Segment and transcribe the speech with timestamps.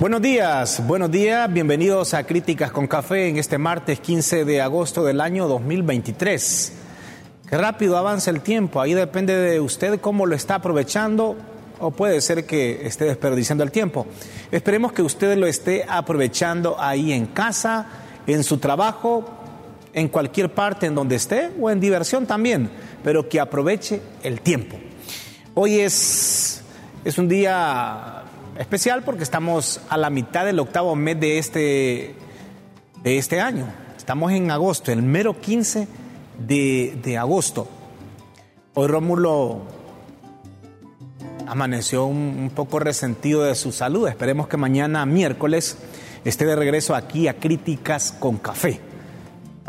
[0.00, 5.04] Buenos días, buenos días, bienvenidos a Críticas con Café en este martes 15 de agosto
[5.04, 6.72] del año 2023.
[7.46, 11.36] Qué rápido avanza el tiempo, ahí depende de usted cómo lo está aprovechando
[11.80, 14.06] o puede ser que esté desperdiciando el tiempo.
[14.50, 17.86] Esperemos que usted lo esté aprovechando ahí en casa,
[18.26, 19.24] en su trabajo,
[19.92, 22.70] en cualquier parte en donde esté o en diversión también,
[23.02, 24.76] pero que aproveche el tiempo.
[25.54, 26.62] Hoy es,
[27.04, 28.24] es un día
[28.58, 32.14] especial porque estamos a la mitad del octavo mes de este,
[33.02, 33.66] de este año.
[33.96, 35.88] Estamos en agosto, el mero 15
[36.38, 37.68] de, de agosto.
[38.74, 39.62] Hoy Rómulo
[41.46, 44.08] amaneció un, un, poco resentido de su salud.
[44.08, 45.78] Esperemos que mañana, miércoles,
[46.24, 48.80] esté de regreso aquí a Críticas con Café,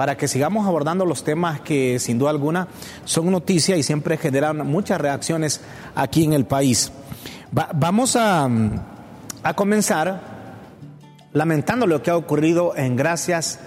[0.01, 2.67] para que sigamos abordando los temas que sin duda alguna
[3.05, 5.61] son noticia y siempre generan muchas reacciones
[5.93, 6.91] aquí en el país.
[7.55, 8.49] Va, vamos a,
[9.43, 10.19] a, comenzar
[11.33, 13.59] lamentando lo que ha ocurrido en Gracias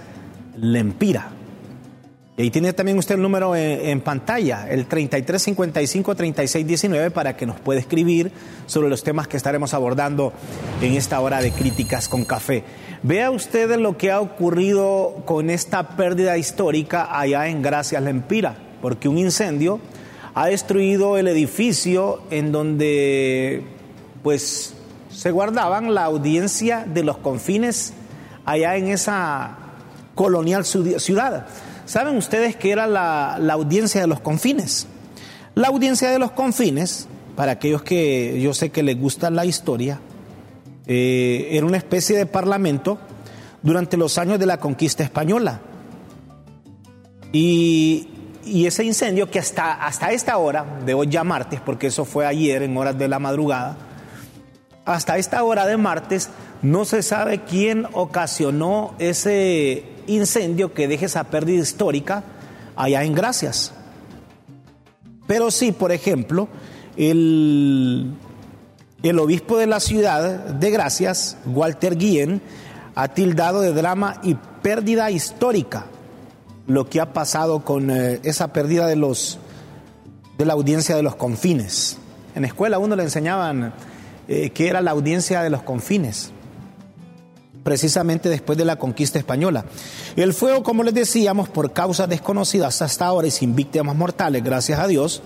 [0.57, 1.29] Lempira.
[2.37, 7.79] Y ahí tiene también usted el número en, pantalla, el 3355-3619, para que nos pueda
[7.79, 8.33] escribir
[8.67, 10.33] sobre los temas que estaremos abordando
[10.83, 12.65] en esta hora de críticas con café.
[13.05, 19.09] Vea usted lo que ha ocurrido con esta pérdida histórica allá en Gracias Lempira, porque
[19.09, 19.79] un incendio
[20.35, 23.63] ha destruido el edificio en donde
[24.25, 24.75] pues
[25.09, 27.93] se guardaban la audiencia de los confines
[28.45, 29.57] allá en esa
[30.17, 31.47] colonial ciudad.
[31.87, 34.87] ¿Saben ustedes qué era la, la, audiencia de los confines?
[35.55, 40.01] La audiencia de los confines, para aquellos que yo sé que les gusta la historia,
[40.87, 42.99] eh, era una especie de parlamento
[43.63, 45.61] durante los años de la conquista española.
[47.33, 48.09] Y,
[48.45, 52.27] y ese incendio que hasta, hasta esta hora, de hoy ya martes, porque eso fue
[52.27, 53.77] ayer en horas de la madrugada,
[54.85, 56.31] hasta esta hora de martes
[56.63, 62.25] no se sabe quién ocasionó ese incendio que deje esa pérdida histórica
[62.77, 63.73] allá en Gracias.
[65.27, 66.49] Pero sí, por ejemplo,
[66.97, 68.13] el,
[69.03, 72.43] el obispo de la ciudad de Gracias, Walter Guillén,
[72.95, 75.87] ha tildado de drama y pérdida histórica
[76.67, 79.39] lo que ha pasado con eh, esa pérdida de los
[80.39, 81.99] de la audiencia de los confines.
[82.35, 83.73] En la escuela uno le enseñaban
[84.27, 86.33] eh, que era la audiencia de los confines,
[87.65, 89.65] precisamente después de la conquista española.
[90.15, 94.79] El fuego, como les decíamos, por causas desconocidas hasta ahora y sin víctimas mortales, gracias
[94.79, 95.23] a Dios,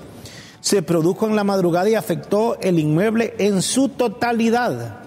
[0.60, 5.00] se produjo en la madrugada y afectó el inmueble en su totalidad.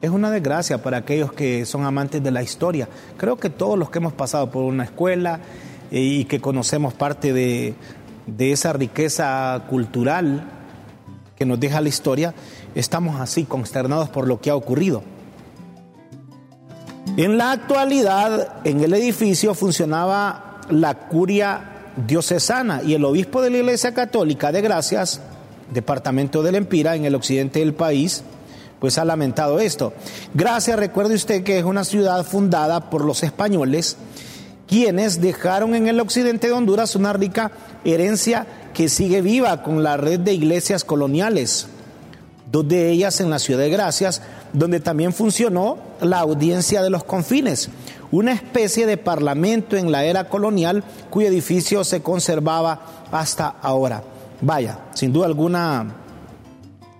[0.00, 2.88] Es una desgracia para aquellos que son amantes de la historia.
[3.16, 5.40] Creo que todos los que hemos pasado por una escuela
[5.90, 7.74] eh, y que conocemos parte de,
[8.26, 10.48] de esa riqueza cultural
[11.36, 12.34] que nos deja la historia,
[12.74, 15.02] estamos así consternados por lo que ha ocurrido.
[17.16, 23.58] En la actualidad, en el edificio funcionaba la curia diocesana y el obispo de la
[23.58, 25.20] Iglesia Católica de Gracias,
[25.74, 28.22] departamento del Empira, en el occidente del país,
[28.80, 29.92] pues ha lamentado esto.
[30.32, 33.98] Gracias, recuerde usted que es una ciudad fundada por los españoles,
[34.66, 37.52] quienes dejaron en el occidente de Honduras una rica
[37.84, 41.66] herencia que sigue viva con la red de iglesias coloniales,
[42.50, 44.22] dos de ellas en la ciudad de Gracias,
[44.52, 47.70] donde también funcionó la audiencia de los confines,
[48.10, 54.02] una especie de parlamento en la era colonial cuyo edificio se conservaba hasta ahora.
[54.40, 55.96] Vaya, sin duda alguna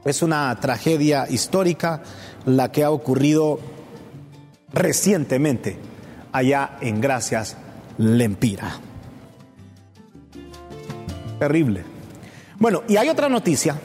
[0.04, 2.02] es una tragedia histórica
[2.46, 3.60] la que ha ocurrido
[4.72, 5.78] recientemente
[6.32, 7.56] allá en Gracias
[7.98, 8.78] Lempira.
[11.38, 11.84] Terrible.
[12.58, 13.76] Bueno, y hay otra noticia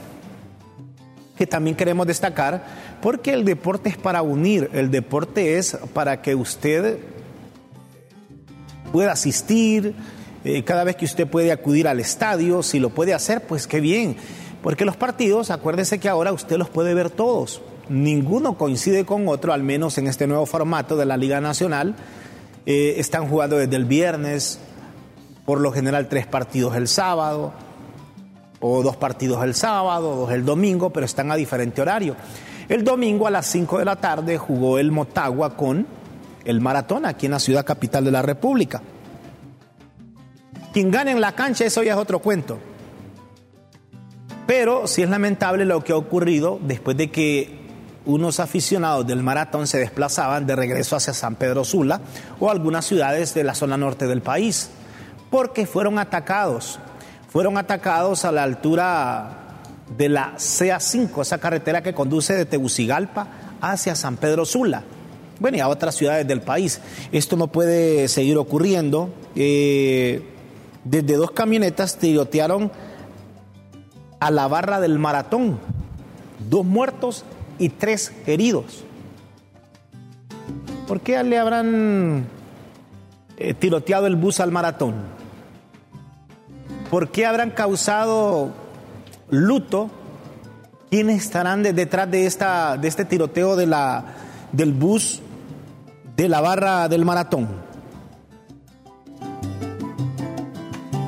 [1.37, 2.63] que también queremos destacar,
[3.07, 6.97] porque el deporte es para unir, el deporte es para que usted
[8.91, 9.95] pueda asistir,
[10.43, 13.79] eh, cada vez que usted puede acudir al estadio, si lo puede hacer, pues qué
[13.79, 14.17] bien,
[14.61, 19.53] porque los partidos, acuérdese que ahora usted los puede ver todos, ninguno coincide con otro,
[19.53, 21.95] al menos en este nuevo formato de la Liga Nacional,
[22.65, 24.59] eh, están jugando desde el viernes,
[25.45, 27.53] por lo general tres partidos el sábado,
[28.59, 32.17] o dos partidos el sábado, dos el domingo, pero están a diferente horario.
[32.69, 35.87] El domingo a las 5 de la tarde jugó el Motagua con
[36.43, 38.81] el Maratón aquí en la ciudad capital de la República.
[40.73, 42.59] Quien gane en la cancha, eso ya es otro cuento.
[44.45, 47.57] Pero sí es lamentable lo que ha ocurrido después de que
[48.05, 52.01] unos aficionados del maratón se desplazaban de regreso hacia San Pedro Sula
[52.39, 54.69] o algunas ciudades de la zona norte del país,
[55.29, 56.79] porque fueron atacados.
[57.29, 59.46] Fueron atacados a la altura
[59.95, 63.27] de la CA5, esa carretera que conduce de Tegucigalpa
[63.61, 64.83] hacia San Pedro Sula.
[65.39, 66.81] Bueno, y a otras ciudades del país.
[67.11, 69.09] Esto no puede seguir ocurriendo.
[69.35, 70.23] Eh,
[70.83, 72.71] desde dos camionetas tirotearon
[74.19, 75.59] a la barra del maratón.
[76.49, 77.23] Dos muertos
[77.59, 78.83] y tres heridos.
[80.87, 82.25] ¿Por qué le habrán
[83.37, 84.95] eh, tiroteado el bus al maratón?
[86.89, 88.53] ¿Por qué habrán causado
[89.29, 89.89] luto?
[90.89, 94.05] ¿Quiénes estarán detrás de, esta, de este tiroteo de la,
[94.51, 95.21] del bus
[96.15, 97.47] de la barra del maratón?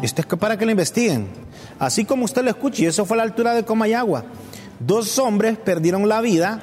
[0.01, 1.27] Esto es para que lo investiguen.
[1.77, 4.25] Así como usted lo escucha, y eso fue a la altura de Comayagua.
[4.79, 6.61] Dos hombres perdieron la vida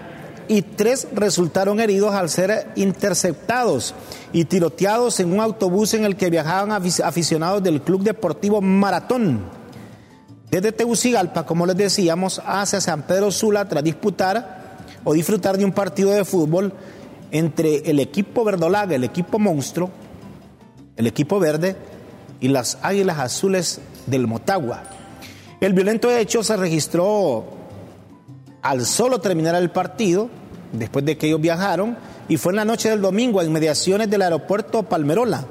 [0.49, 3.94] y tres resultaron heridos al ser interceptados
[4.32, 9.56] y tiroteados en un autobús en el que viajaban aficionados del Club Deportivo Maratón.
[10.56, 15.73] Desde Tegucigalpa, como les decíamos, hacia San Pedro Sula tras disputar o disfrutar de un
[15.73, 16.73] partido de fútbol
[17.31, 19.91] entre el equipo verdolaga, el equipo monstruo,
[20.97, 21.76] el equipo verde
[22.41, 24.85] y las águilas azules del Motagua.
[25.61, 27.44] El violento hecho se registró
[28.62, 30.31] al solo terminar el partido,
[30.73, 31.99] después de que ellos viajaron,
[32.31, 35.44] y fue en la noche del domingo a inmediaciones del aeropuerto Palmerola,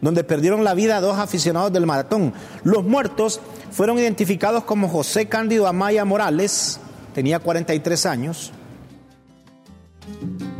[0.00, 2.32] donde perdieron la vida dos aficionados del maratón.
[2.64, 3.40] Los muertos
[3.70, 6.80] fueron identificados como José Cándido Amaya Morales,
[7.14, 8.52] tenía 43 años,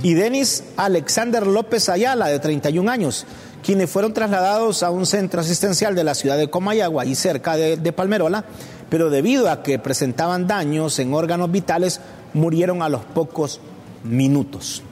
[0.03, 3.27] y Denis Alexander López Ayala, de 31 años,
[3.65, 7.93] quienes fueron trasladados a un centro asistencial de la ciudad de Comayagua y cerca de,
[7.93, 8.45] Palmerola,
[8.89, 12.01] pero debido a que presentaban daños en órganos vitales,
[12.33, 13.61] murieron a los pocos
[14.05, 14.83] minutos.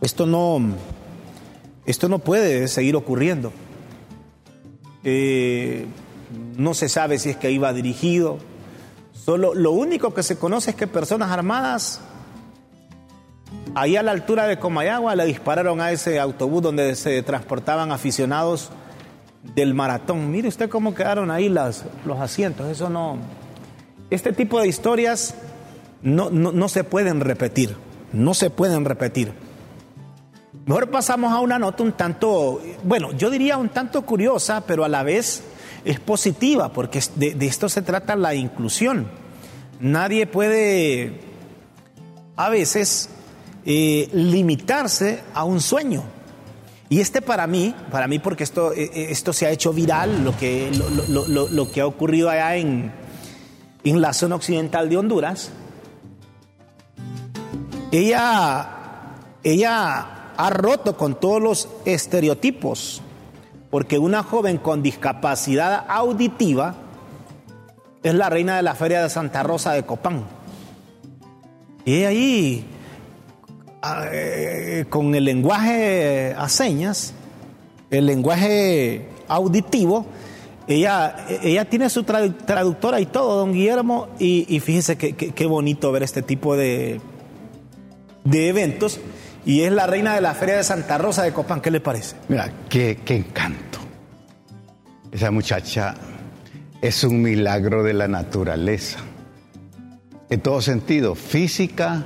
[0.00, 0.60] Esto no,
[1.86, 3.52] esto no puede seguir ocurriendo.
[5.04, 5.86] Eh,
[6.56, 8.38] no se sabe si es que iba dirigido.
[9.12, 12.00] Solo lo único que se conoce es que personas armadas
[13.74, 18.70] Ahí a la altura de Comayagua le dispararon a ese autobús donde se transportaban aficionados
[19.54, 20.30] del maratón.
[20.30, 22.68] Mire usted cómo quedaron ahí las, los asientos.
[22.68, 23.16] Eso no.
[24.10, 25.34] Este tipo de historias
[26.02, 27.74] no, no, se pueden repetir.
[28.12, 29.32] No se pueden repetir.
[30.64, 34.88] Mejor pasamos a una nota un tanto, bueno, yo diría un tanto curiosa, pero a
[34.88, 35.42] la vez
[35.84, 39.08] es positiva, porque de, esto se trata la inclusión.
[39.80, 41.20] Nadie puede
[42.36, 43.08] a veces
[43.64, 46.04] eh, limitarse a un sueño.
[46.88, 50.24] Y este para mí, para mí porque esto, eh, eh, esto se ha hecho viral,
[50.24, 50.70] lo que,
[51.08, 52.92] lo, que ha ocurrido allá en,
[53.82, 55.50] en la zona occidental de Honduras,
[57.90, 58.68] ella,
[59.42, 63.02] ella ha roto con todos los estereotipos,
[63.70, 66.74] porque una joven con discapacidad auditiva
[68.02, 70.24] es la reina de la feria de Santa Rosa de Copán.
[71.84, 72.64] Y ahí
[74.12, 77.14] eh, con el lenguaje a señas,
[77.90, 80.06] el lenguaje auditivo,
[80.68, 86.22] ella, ella tiene su traductora y todo, don Guillermo, y, fíjese qué bonito ver este
[86.22, 87.00] tipo de,
[88.24, 89.00] de eventos.
[89.44, 92.16] Y es la reina de la Feria de Santa Rosa de Copán, ¿qué le parece?
[92.28, 93.78] Mira, qué, qué encanto.
[95.10, 95.94] Esa muchacha
[96.80, 98.98] es un milagro de la naturaleza.
[100.30, 102.04] En todo sentido, física,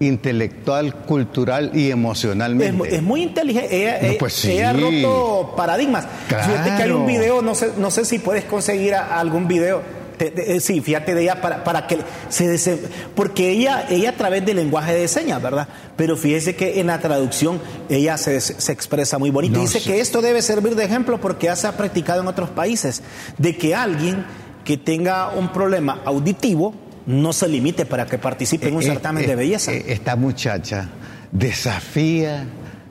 [0.00, 2.96] intelectual, cultural y emocionalmente.
[2.96, 4.02] Es, muy inteligente.
[4.02, 6.06] Ella, pues ha roto paradigmas.
[6.28, 9.82] Fíjate que hay un video, no sé, no sé si puedes conseguir algún video.
[10.18, 12.78] Eh, sí, fíjate de ella para, para que se
[13.14, 15.68] porque ella ella a través del lenguaje de señas, ¿verdad?
[15.96, 19.60] Pero fíjese que en la traducción ella se, se expresa muy bonito.
[19.60, 23.02] Dice que esto debe servir de ejemplo porque ya se ha practicado en otros países
[23.38, 24.24] de que alguien
[24.64, 26.74] que tenga un problema auditivo
[27.06, 29.72] no se limite para que participe en un eh, eh, certamen de belleza.
[29.72, 30.88] Esta muchacha
[31.32, 32.46] desafía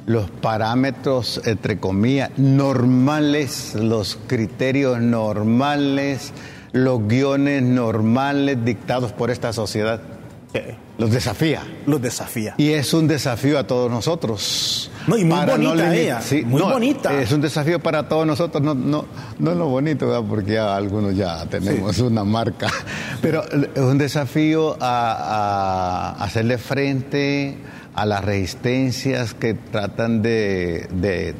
[0.06, 6.34] los parámetros, entre comillas, normales, los criterios normales,
[6.74, 10.02] los guiones normales dictados por esta sociedad.
[10.98, 11.64] Los desafía.
[11.88, 12.54] Los desafía.
[12.58, 14.92] Y es un desafío a todos nosotros.
[15.08, 17.20] No, y muy bonita ella, muy no, bonita.
[17.20, 19.06] Es un desafío para todos nosotros, no, no,
[19.40, 20.24] no es lo bonito, ¿verdad?
[20.28, 22.68] porque ya algunos ya tenemos una marca,
[23.22, 27.58] pero es un desafío a, a, hacerle frente
[27.96, 31.34] a las resistencias que tratan de, de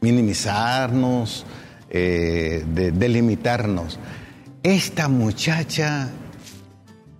[0.00, 1.46] minimizarnos,
[1.90, 3.98] eh, de delimitarnos.
[4.62, 6.08] Esta muchacha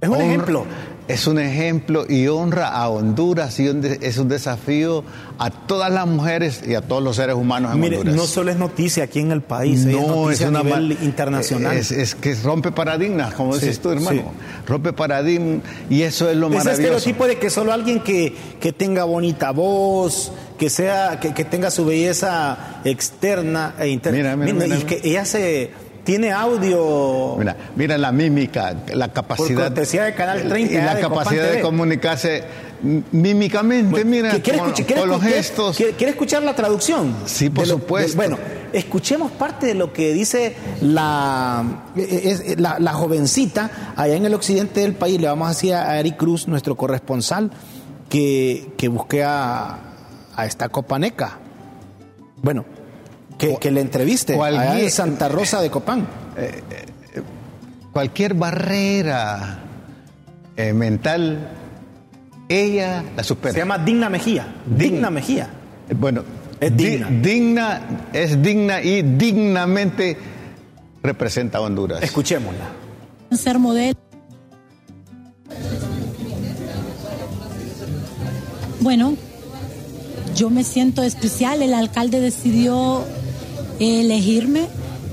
[0.00, 0.66] es un ejemplo.
[1.08, 5.02] Es un ejemplo y honra a Honduras y es un desafío
[5.38, 8.14] a todas las mujeres y a todos los seres humanos en Mire, Honduras.
[8.14, 10.98] no solo es noticia aquí en el país, no, es, noticia es una a nivel
[11.00, 11.76] internacional.
[11.78, 14.20] Es, es, que rompe paradigmas, como sí, dices tú, hermano.
[14.20, 14.64] Sí.
[14.66, 16.82] Rompe paradigmas y eso es lo Ese maravilloso.
[16.82, 21.70] estereotipo de que solo alguien que, que tenga bonita voz, que sea, que, que tenga
[21.70, 24.36] su belleza externa e interna.
[24.36, 27.36] Mira, mira, mira, y que ella se tiene audio.
[27.36, 29.70] Mira, mira la mímica, la capacidad.
[29.70, 30.72] Por de Canal 30.
[30.72, 32.44] Y la de capacidad de comunicarse
[33.12, 35.76] mímicamente, bueno, mira, ¿quiere con, escuchar, ¿quiere, con los ¿quiere, gestos.
[35.76, 37.14] ¿quiere, ¿Quiere escuchar la traducción?
[37.26, 38.12] Sí, por de lo, supuesto.
[38.12, 38.38] De, bueno,
[38.72, 44.80] escuchemos parte de lo que dice la, es, la, la, jovencita allá en el occidente
[44.80, 45.20] del país.
[45.20, 47.50] Le vamos a decir a Eric Cruz, nuestro corresponsal,
[48.08, 49.78] que, que busque a,
[50.34, 51.38] a esta copaneca.
[52.40, 52.64] Bueno,
[53.38, 56.06] que, que, le entreviste cualquier, allá en Santa Rosa de Copán.
[56.36, 57.22] Eh, eh,
[57.92, 59.60] cualquier barrera
[60.56, 61.48] eh, mental,
[62.48, 63.52] ella la supera.
[63.52, 64.54] Se llama Digna Mejía.
[64.66, 65.50] Digna, digna Mejía.
[65.96, 66.24] Bueno,
[66.60, 67.08] es digna.
[67.08, 67.80] Di, digna.
[68.12, 70.16] Es digna y dignamente
[71.02, 72.02] representa a Honduras.
[72.02, 72.68] Escuchémosla.
[73.32, 73.98] Ser modelo.
[78.80, 79.16] Bueno,
[80.34, 81.62] yo me siento especial.
[81.62, 83.04] El alcalde decidió
[83.80, 84.66] elegirme.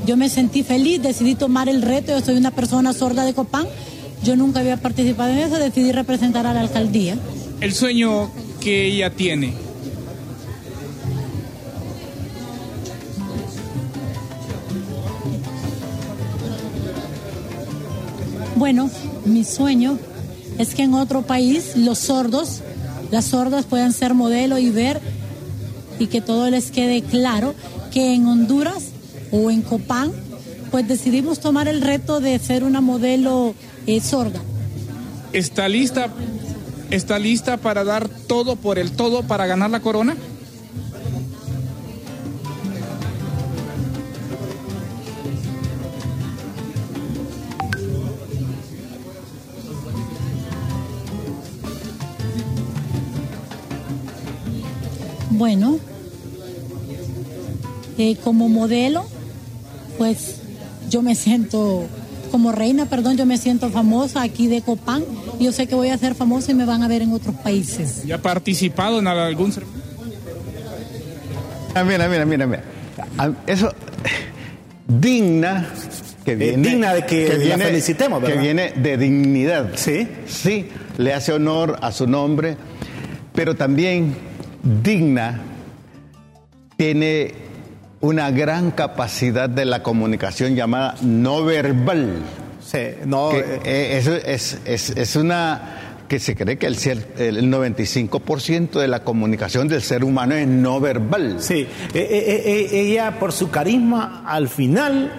[0.06, 2.18] Yo me sentí feliz, decidí tomar el reto.
[2.18, 3.68] Yo soy una persona sorda de Copán.
[4.24, 7.18] Yo nunca había participado en eso, decidí representar a la alcaldía.
[7.62, 8.30] El sueño
[8.60, 9.54] que ella tiene.
[18.56, 18.90] Bueno,
[19.26, 20.00] mi sueño
[20.58, 22.62] es que en otro país los sordos,
[23.12, 25.02] las sordas puedan ser modelo y ver
[26.00, 27.54] y que todo les quede claro
[27.96, 28.90] que en Honduras
[29.32, 30.12] o en Copán,
[30.70, 33.56] pues decidimos tomar el reto de ser una modelo
[33.88, 34.42] eh, sorda.
[35.32, 36.10] ¿Está lista,
[36.92, 40.18] ¿Está lista para dar todo por el todo para ganar la corona?
[55.30, 55.80] Bueno,
[57.98, 59.06] eh, como modelo,
[59.98, 60.38] pues
[60.90, 61.88] yo me siento
[62.32, 65.04] como reina, perdón, yo me siento famosa aquí de Copán.
[65.40, 68.04] Yo sé que voy a ser famosa y me van a ver en otros países.
[68.06, 69.54] ¿Ya ha participado en algún
[71.74, 72.64] ah, mira, mira, mira, mira.
[73.48, 73.74] Eso
[74.88, 75.68] digna
[76.26, 78.36] que viene eh, digna de que, que viene, la felicitemos, ¿verdad?
[78.36, 79.72] Que viene de dignidad.
[79.76, 80.08] Sí.
[80.28, 82.58] Sí, le hace honor a su nombre,
[83.34, 84.16] pero también
[84.84, 85.42] digna
[86.78, 87.45] tiene
[88.06, 92.20] una gran capacidad de la comunicación llamada no verbal.
[92.64, 93.30] Sí, no.
[93.30, 96.76] Que, eh, es, es, es, es, una que se cree que el,
[97.18, 101.38] el 95% de la comunicación del ser humano es no verbal.
[101.40, 105.12] Sí, eh, eh, ella por su carisma al final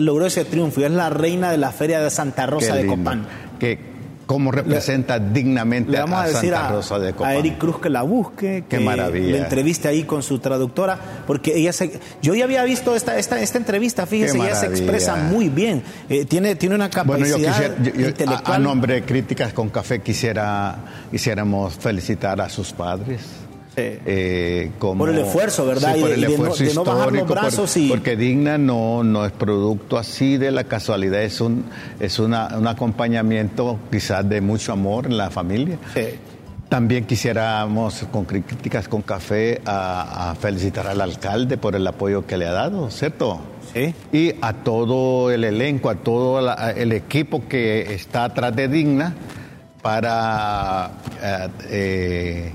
[0.00, 3.26] logró ese triunfo y es la reina de la feria de Santa Rosa de Copán.
[3.58, 3.91] Que,
[4.26, 7.30] cómo representa le, dignamente le vamos a, decir Santa Rosa de Copán.
[7.30, 9.32] A Eric Cruz que la busque, Qué que maravilla.
[9.32, 13.40] le entreviste ahí con su traductora, porque ella se, yo ya había visto esta, esta,
[13.40, 17.52] esta entrevista, fíjese, ella se expresa muy bien, eh, tiene, tiene una capacidad bueno, yo
[17.52, 18.52] quisiera, yo, yo, intelectual.
[18.52, 20.76] A, a, nombre de Críticas con Café quisiera,
[21.10, 23.20] quisiéramos felicitar a sus padres.
[23.76, 25.94] Eh, como, por el esfuerzo, ¿verdad?
[25.94, 27.88] Sí, por el y de, esfuerzo no, de no bajar los brazos por, y...
[27.88, 31.64] Porque Digna no, no es producto así de la casualidad, es un,
[31.98, 35.78] es una, un acompañamiento quizás de mucho amor en la familia.
[36.68, 42.38] También quisiéramos, con críticas con café, a, a, felicitar al alcalde por el apoyo que
[42.38, 43.40] le ha dado, ¿cierto?
[44.12, 49.14] Y a todo el elenco, a todo la, el equipo que está atrás de Digna
[49.82, 50.90] para
[51.22, 52.52] eh, eh,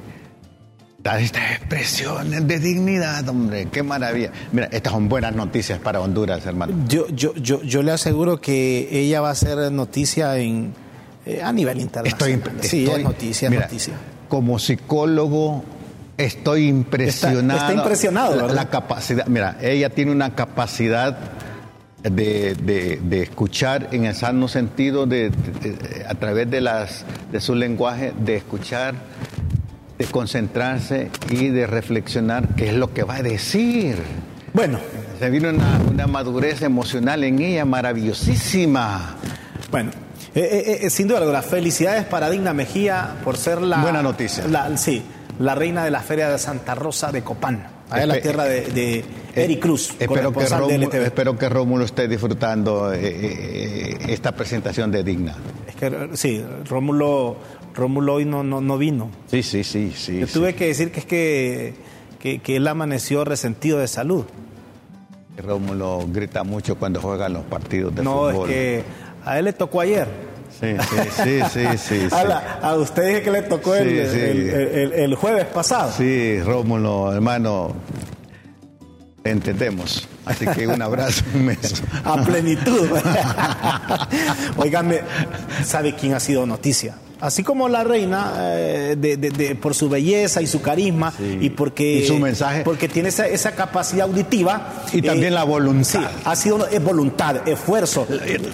[1.16, 4.32] estas expresiones de dignidad, hombre, qué maravilla.
[4.52, 6.74] Mira, estas son buenas noticias para Honduras, hermano.
[6.88, 10.74] Yo, yo, yo, yo le aseguro que ella va a ser noticia en,
[11.26, 12.32] eh, a nivel internacional.
[12.40, 13.94] Estoy, sí, estoy, es noticia, mira, noticia.
[14.28, 15.64] Como psicólogo,
[16.18, 17.60] estoy impresionado.
[17.60, 18.56] Está, está impresionado, la, ¿verdad?
[18.56, 21.18] la capacidad, mira, ella tiene una capacidad
[22.04, 27.04] de, de- de escuchar en el sano sentido, de, de- de- a través de, las,
[27.32, 28.96] de su lenguaje, de escuchar,
[29.98, 33.98] de concentrarse y de reflexionar qué es lo que va a decir.
[34.54, 34.80] Bueno,
[35.20, 39.16] Se vino una, una madurez emocional en ella maravillosísima.
[39.72, 39.92] bueno.
[40.36, 43.78] eh, eh, eh, sin duda, alguna, felicidades para Digna Mejía por ser la.
[43.78, 44.48] Buena noticia.
[44.48, 45.04] la- sí,
[45.40, 48.62] la reina de la Feria de Santa Rosa de Copán, allá en la tierra de,
[48.68, 51.04] de Eric Cruz, Espero que, Rómulo, LTV.
[51.06, 55.36] espero que Rómulo esté disfrutando eh, esta presentación de Digna.
[55.68, 57.38] Es que sí, Rómulo,
[57.78, 59.10] Rómulo hoy no, no, no vino.
[59.28, 60.20] Sí, sí, sí, sí.
[60.20, 60.34] Yo sí.
[60.34, 61.74] tuve que decir que es que,
[62.20, 64.26] que, que él amaneció resentido de salud.
[65.38, 68.50] Rómulo grita mucho cuando juegan los partidos de no, fútbol.
[68.50, 68.84] es que
[69.24, 70.08] a él le tocó ayer.
[70.60, 72.08] Sí, sí, sí, sí, sí.
[72.12, 72.28] A, sí.
[72.28, 75.92] la- a usted dije que le tocó el, Sí, el- el- el jueves pasado.
[75.96, 77.76] Sí, Rómulo, hermano,
[79.22, 80.08] te entendemos.
[80.26, 81.76] Así que un abrazo, un beso.
[82.04, 82.90] A plenitud.
[84.58, 85.02] Óigame,
[85.64, 86.96] ¿sabe quién ha sido noticia?
[87.20, 91.38] Así como la reina, eh, de- de- de- por su belleza y su carisma, Sí.
[91.42, 91.98] y porque.
[92.04, 92.62] Y su mensaje.
[92.64, 94.84] Porque tiene esa, esa capacidad auditiva.
[94.94, 95.86] Y también la voluntad.
[95.86, 98.08] Sí, ha sido es voluntad, esfuerzo.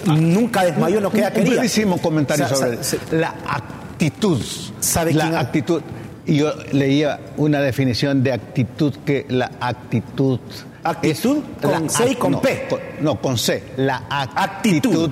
[0.05, 1.53] Nunca desmayó en lo que ella quería.
[1.55, 4.41] brevísimo comentario O sea, sobre la actitud.
[4.79, 5.81] ¿Sabe la quién actitud.
[6.25, 10.39] Y yo leía una definición de actitud que la actitud.
[10.85, 11.37] ¿Actitud?
[11.61, 12.67] es ¿Con C y con no, P?
[13.01, 13.61] no, con C.
[13.77, 14.35] La Actitud.
[14.37, 15.09] actitud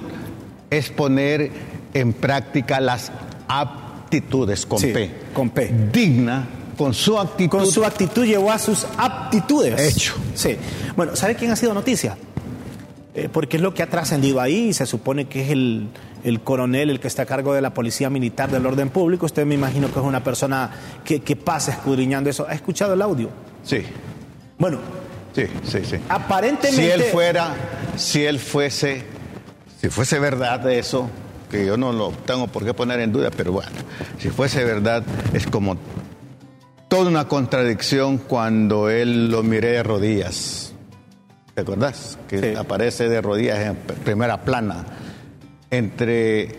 [0.69, 1.51] es poner
[1.93, 3.11] en práctica las
[3.59, 5.11] aptitudes con Sí, P.
[5.33, 5.73] con P.
[5.91, 7.57] Digna, con su actitud.
[7.59, 9.79] Con su actitud llevó a sus aptitudes.
[9.95, 10.15] Hecho.
[10.35, 10.57] Sí.
[10.95, 12.17] Bueno, ¿sabe quién ha sido noticia?
[13.13, 15.89] Eh, porque es lo que ha trascendido ahí y se supone que es el,
[16.23, 19.25] el coronel el que está a cargo de la Policía Militar del Orden Público.
[19.25, 20.71] Usted me imagino que es una persona
[21.03, 22.45] que, que pasa escudriñando eso.
[22.47, 23.29] ¿Ha escuchado el audio?
[23.63, 23.83] Sí,
[24.57, 24.79] Bueno,
[25.35, 25.97] sí, sí, sí.
[26.09, 26.81] aparentemente...
[26.83, 27.53] Si él fuera,
[27.97, 29.03] si él fuese,
[29.81, 31.09] si fuese verdad eso,
[31.51, 33.69] que yo no lo tengo por qué poner en duda, pero bueno,
[34.17, 35.03] si fuese verdad,
[35.33, 35.77] es como
[36.87, 40.73] toda una contradicción cuando él lo miré de rodillas.
[41.53, 42.17] ¿Te acordás?
[42.29, 42.55] Que Sí.
[42.57, 44.85] aparece de rodillas en primera plana.
[45.69, 46.55] Entre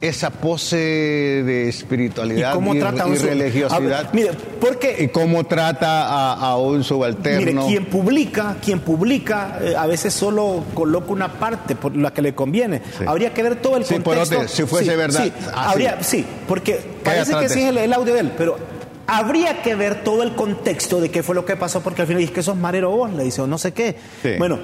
[0.00, 4.06] esa pose de ¿Y espiritualidad cómo y, trata a un y religiosidad.
[4.06, 7.66] A- mire, porque y cómo trata a, a un Mire, subalterno.
[7.66, 12.34] quien publica, quien publica, eh, a veces solo coloca una parte por la que le
[12.34, 12.82] conviene.
[12.98, 13.04] Sí.
[13.06, 14.36] Habría que ver todo el Sí, por contexto.
[14.36, 16.26] otro, si fuese verdad, Sí, ah, habría, sí.
[16.46, 18.58] porque parece que sí es el, el audio de él, pero
[19.06, 22.20] habría que ver todo el contexto de qué fue lo que pasó, porque al final
[22.20, 23.96] dice que sos marero vos, le dice, o no sé qué.
[24.38, 24.58] Bueno,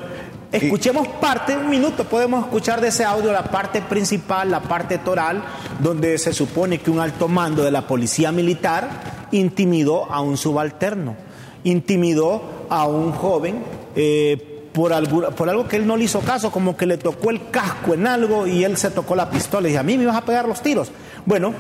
[0.53, 5.43] escuchemos parte, un minuto, podemos escuchar de ese audio la parte principal, la parte toral,
[5.81, 8.89] donde se supone que un alto mando de la policía militar
[9.33, 11.15] intimidó a un subalterno,
[11.65, 13.63] intimidó a un joven.
[13.97, 17.31] eh, por, algu- por algo que él no le hizo caso, como que le tocó
[17.31, 20.07] el casco en algo y él se tocó la pistola y dice, a mí me
[20.07, 20.93] vas a pegar los tiros.
[21.27, 21.53] Bueno,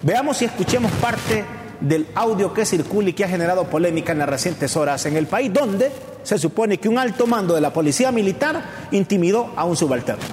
[0.00, 1.44] veamos y escuchemos parte
[1.84, 5.26] del audio que circula y que ha generado polémica en las recientes horas en el
[5.26, 5.92] país, donde
[6.22, 10.24] se supone que un alto mando de la policía militar intimidó a un subalterno.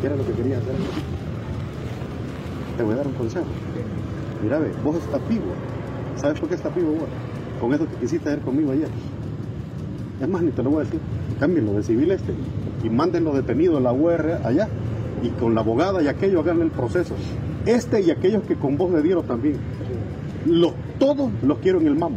[0.00, 0.74] ¿Qué era lo que querías hacer?
[2.76, 3.46] Te voy a dar un consejo.
[4.42, 5.44] Mira, ve, vos estás vivo.
[6.16, 7.08] ¿Sabes por qué estás vivo vos?
[7.60, 8.88] Con eso que quisiste hacer conmigo ayer.
[10.20, 11.00] Es más, ni te lo voy a decir.
[11.38, 12.32] Cámbienlo de civil este
[12.82, 14.68] y mándenlo detenido a la UR allá.
[15.24, 17.14] Y con la abogada y aquello hagan el proceso.
[17.64, 19.56] Este y aquellos que con vos le dieron también.
[20.44, 22.16] Los, todos los quiero en el mamo.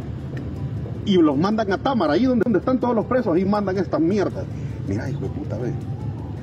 [1.06, 4.02] Y los mandan a Támara, ahí donde, donde están todos los presos, ahí mandan estas
[4.02, 4.46] mierdas.
[4.90, 5.72] Mira, hijo de puta, ve.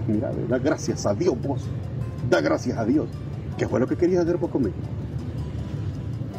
[0.09, 1.67] Mira, ve, da gracias a Dios vos.
[2.31, 3.07] Da gracias a Dios.
[3.59, 4.75] ¿Qué fue lo que querías hacer vos conmigo?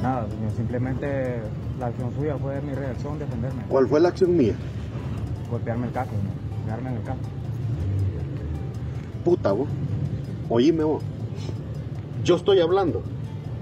[0.01, 1.39] Nada, señor, simplemente
[1.79, 4.55] la acción suya fue mi reacción, defenderme, ¿Cuál fue la acción mía?
[5.51, 6.33] golpearme el casco, señor,
[6.65, 7.23] pegarme en el casco.
[9.23, 9.67] Puta vos.
[10.49, 11.03] Oíme vos.
[12.23, 13.01] Yo estoy hablando.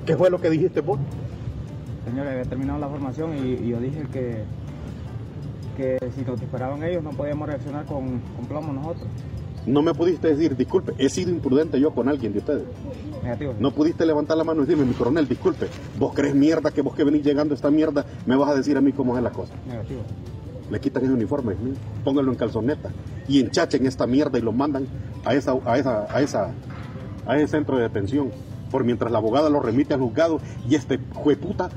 [0.06, 1.00] ¿Qué fue lo que dijiste vos?
[2.06, 4.43] Señor, había terminado la formación y, y yo dije que,
[5.78, 9.08] que si nos disparaban ellos no podíamos reaccionar con, con plomo nosotros.
[9.65, 12.63] No me pudiste decir, disculpe, he sido imprudente yo con alguien de ustedes.
[13.24, 13.54] Negativo.
[13.60, 15.67] No pudiste levantar la mano y decirme, mi coronel, disculpe,
[15.98, 18.76] vos crees mierda que vos que venís llegando a esta mierda, me vas a decir
[18.76, 19.54] a mí cómo es la cosa.
[19.65, 20.02] Negativo.
[20.69, 21.74] Le quitan ese uniforme, ¿sí?
[22.04, 22.89] pónganlo en calzoneta
[23.28, 24.86] y enchachen esta mierda y lo mandan
[25.24, 26.52] a esa, a esa, a esa,
[27.26, 28.32] a ese centro de detención.
[28.72, 31.70] Por mientras la abogada lo remite al juzgado y este jueputa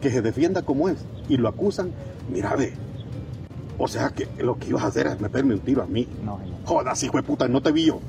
[0.00, 1.92] que se defienda como es y lo acusan,
[2.30, 2.74] mira ve.
[3.78, 6.06] O sea que lo que ibas a hacer es meterme un tiro a mí.
[6.24, 6.58] No, señor.
[6.64, 8.00] Jodas, hijo de puta, no te vi yo.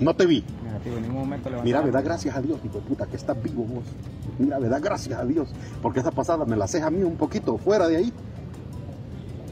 [0.00, 0.44] No te vi.
[0.64, 3.16] Negativo, en ningún momento levanté Mira, me da gracias a Dios, hijo de puta, que
[3.16, 3.84] estás vivo vos.
[4.38, 5.48] Mira, me da gracias a Dios,
[5.82, 8.12] porque esa pasada me la haces a mí un poquito fuera de ahí.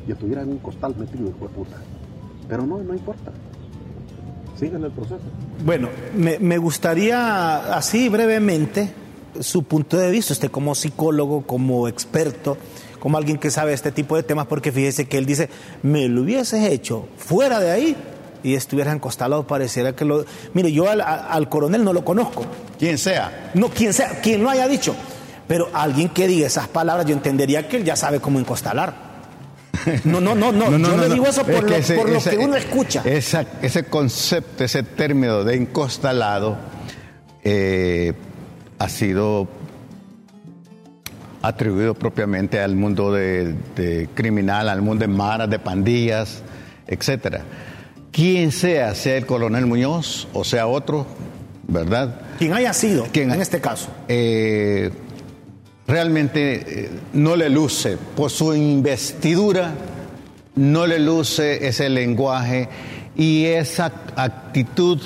[0.06, 1.76] y estuviera en un costal metido, hijo de puta.
[2.48, 3.32] Pero no, no importa.
[4.58, 5.20] Sigan el proceso.
[5.64, 8.90] Bueno, me, me gustaría así brevemente
[9.40, 12.56] su punto de vista, usted como psicólogo, como experto,
[12.98, 15.48] como alguien que sabe este tipo de temas, porque fíjese que él dice,
[15.82, 17.96] me lo hubieses hecho fuera de ahí
[18.42, 20.24] y estuvieras encostalado, pareciera que lo...
[20.54, 22.44] Mire, yo al, al coronel no lo conozco.
[22.78, 23.50] Quien sea.
[23.54, 24.94] No, quien sea, quien lo haya dicho.
[25.48, 29.05] Pero alguien que diga esas palabras, yo entendería que él ya sabe cómo encostalar.
[30.04, 30.78] No, no, no, no.
[30.78, 33.02] yo le digo eso por, Es lo, que ese- por lo ese- que uno escucha.
[33.04, 36.56] esa- ese concepto, ese término de encostalado
[37.44, 38.12] eh,
[38.78, 39.48] ha sido
[41.42, 46.42] atribuido propiamente al mundo de, de criminal, al mundo de maras, de pandillas,
[46.86, 47.42] etcétera.
[48.10, 51.06] Quien sea, sea el coronel Muñoz o sea otro,
[51.68, 52.20] ¿verdad?
[52.38, 53.88] Quien haya sido, Quien- en este caso.
[54.08, 54.90] eh,
[55.86, 59.72] realmente eh, no le luce, por su investidura,
[60.56, 62.68] no le luce ese lenguaje
[63.16, 65.00] y esa actitud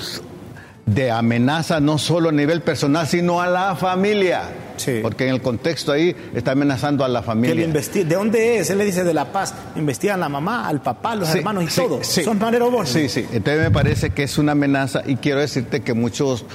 [0.85, 4.41] de amenaza no solo a nivel personal, sino a la familia.
[4.77, 4.99] Sí.
[5.01, 7.67] Porque en el contexto ahí está amenazando a la familia.
[7.67, 8.69] ¿De dónde es?
[8.71, 9.53] Él le dice de La Paz.
[9.75, 11.99] Investigan a la mamá, al papá, a los Sí, hermanos y sí, todo.
[12.03, 12.23] sí.
[12.23, 12.91] Son Manero Borges.
[12.91, 13.27] Sí, sí.
[13.31, 16.45] Entonces me parece que es una amenaza y quiero decirte que muchos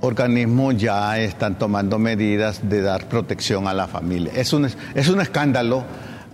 [0.00, 4.32] organismos ya están tomando medidas de dar protección a la familia.
[4.34, 5.84] Es un, es un escándalo.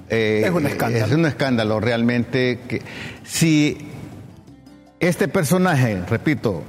[0.09, 1.07] eh, Es un escándalo.
[1.07, 2.83] Es un escándalo realmente que
[3.24, 3.76] si
[5.00, 6.62] este personaje, repito,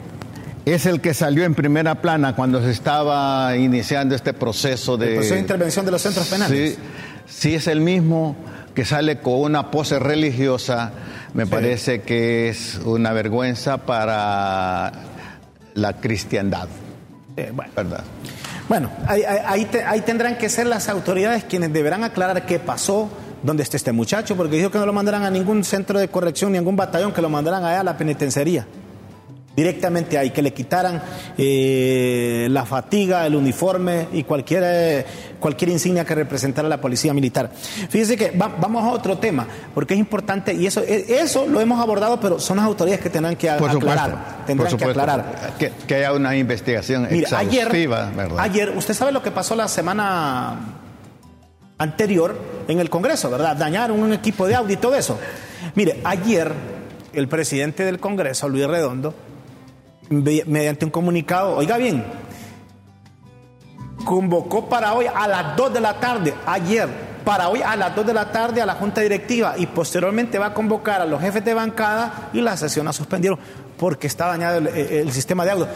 [0.65, 5.07] es el que salió en primera plana cuando se estaba iniciando este proceso de...
[5.09, 6.73] El proceso de intervención de los centros penales.
[6.75, 6.79] Sí,
[7.27, 8.35] si es el mismo
[8.75, 10.91] que sale con una pose religiosa,
[11.33, 14.91] me parece que es una vergüenza para
[15.73, 16.67] la cristiandad,
[17.37, 17.71] Eh, bueno.
[17.75, 18.03] ¿verdad?
[18.67, 23.09] Bueno, ahí, ahí- te- ahí tendrán que ser las autoridades quienes deberán aclarar qué pasó,
[23.43, 26.51] dónde está este muchacho, porque dijo que no lo mandarán a ningún centro de corrección,
[26.51, 28.65] ningún batallón, que lo mandarán allá a la penitenciaría.
[29.55, 31.01] Directamente ahí, que le quitaran
[31.37, 35.05] eh, la fatiga, el uniforme y cualquier, eh,
[35.39, 37.51] cualquier insignia que representara la policía militar.
[37.89, 41.61] Fíjese que va- vamos a otro tema, porque es importante, y eso, eh, eso lo
[41.61, 44.45] hemos abordado, pero son las autoridades que tendrán que a- Por supuesto, aclarar.
[44.45, 45.55] Tendrán por que aclarar.
[45.59, 48.39] Que, que haya una investigación Mire, ayer, exhaustiva, ¿verdad?
[48.39, 50.55] ayer, usted sabe lo que pasó la semana
[51.77, 53.55] anterior en el Congreso, ¿verdad?
[53.55, 55.19] Dañaron un equipo de audio y todo eso.
[55.75, 56.51] Mire, ayer
[57.13, 59.13] el presidente del Congreso, Luis Redondo,
[60.09, 62.03] mediante un comunicado, oiga bien,
[64.07, 66.87] convocó para hoy a las 2 de la tarde, ayer,
[67.25, 70.45] para hoy a las 2 de la tarde a la Junta Directiva y posteriormente va
[70.45, 73.37] a convocar a los jefes de bancada y la sesión la suspendieron
[73.77, 75.67] porque está dañado el, el sistema de audio.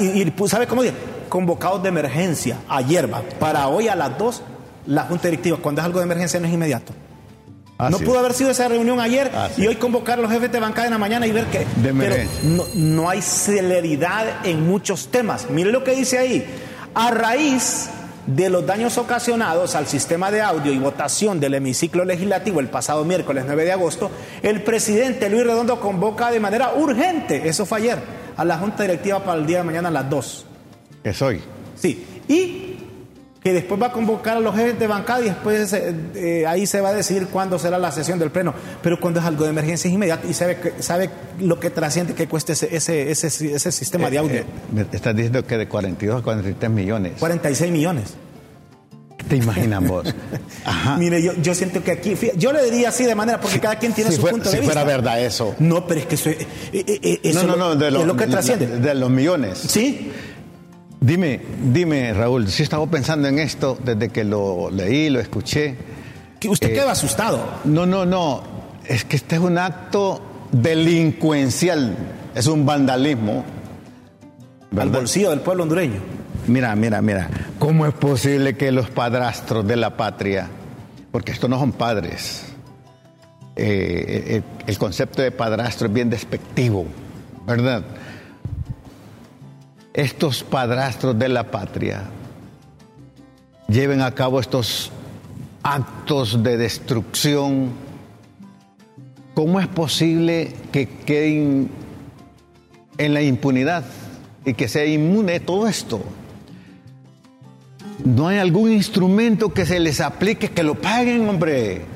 [0.00, 0.96] Y, y, pues, ¿sabe cómo dice?
[1.28, 4.42] Convocados de emergencia, ayer va, para hoy a las 2
[4.86, 6.92] la Junta Directiva, cuando es algo de emergencia no es inmediato.
[7.78, 8.02] Así no es.
[8.02, 10.86] pudo haber sido esa reunión ayer Así y hoy convocar a los jefes de bancada
[10.86, 11.64] en la mañana y ver que...
[11.80, 15.50] Pero no, no hay celeridad en muchos temas.
[15.50, 16.44] Mire lo que dice ahí.
[16.98, 17.90] A raíz
[18.26, 23.04] de los daños ocasionados al sistema de audio y votación del hemiciclo legislativo el pasado
[23.04, 24.10] miércoles 9 de agosto,
[24.42, 27.98] el presidente Luis Redondo convoca de manera urgente, eso fue ayer,
[28.34, 30.46] a la Junta Directiva para el día de mañana a las 2.
[31.04, 31.42] Que soy.
[31.74, 32.75] Sí, y
[33.46, 36.66] que después va a convocar a los jefes de bancada y después eh, eh, ahí
[36.66, 38.52] se va a decidir cuándo será la sesión del pleno.
[38.82, 42.14] Pero cuando es algo de emergencia es inmediato y sabe, que- sabe lo que trasciende
[42.14, 44.40] que cuesta ese, ese, ese, ese sistema de audio.
[44.40, 47.12] Eh, estás diciendo que de 42 a 43 millones.
[47.20, 48.14] 46 millones.
[49.28, 50.12] ¿Te imaginas vos?
[50.64, 50.96] Ajá.
[50.96, 53.92] Mire, yo, yo siento que aquí, yo le diría así de manera, porque cada quien
[53.92, 54.74] tiene si su punto si de vista.
[54.74, 55.54] fuera verdad eso.
[55.60, 56.38] No, pero es que eso, eh,
[56.72, 58.66] eh, eh, eso no, no, no, de, es lo- lo que trasciende.
[58.66, 59.58] de los millones.
[59.68, 60.10] ¿Sí?
[61.00, 61.40] Dime,
[61.72, 65.74] dime, Raúl, si estaba pensando en esto desde que lo leí, lo escuché.
[66.40, 67.60] Que usted Eh, queda asustado.
[67.64, 68.42] No, no, no.
[68.86, 70.20] Es que este es un acto
[70.52, 71.96] delincuencial.
[72.34, 73.44] Es un vandalismo.
[74.76, 76.00] Al bolsillo del pueblo hondureño.
[76.46, 77.28] Mira, mira, mira.
[77.58, 80.48] ¿Cómo es posible que los padrastros de la patria,
[81.10, 82.44] porque estos no son padres,
[83.56, 86.86] eh, el, el concepto de padrastro es bien despectivo,
[87.46, 87.82] ¿verdad?
[89.96, 92.04] Estos padrastros de la patria
[93.66, 94.92] lleven a cabo estos
[95.62, 97.70] actos de destrucción.
[99.32, 101.70] ¿Cómo es posible que queden
[102.98, 103.86] en la impunidad
[104.44, 106.02] y que sea inmune todo esto?
[108.04, 111.95] No hay algún instrumento que se les aplique, que lo paguen, hombre.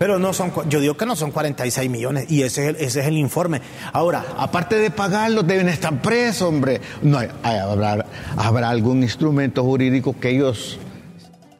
[0.00, 3.00] Pero no son, yo digo que no son 46 millones y ese es el, ese
[3.00, 3.60] es el informe.
[3.92, 6.80] Ahora, Aparte de pagarlos, deben estar presos, hombre.
[7.02, 8.06] No hay- hay- habrá,
[8.38, 10.78] habrá algún instrumento jurídico que ellos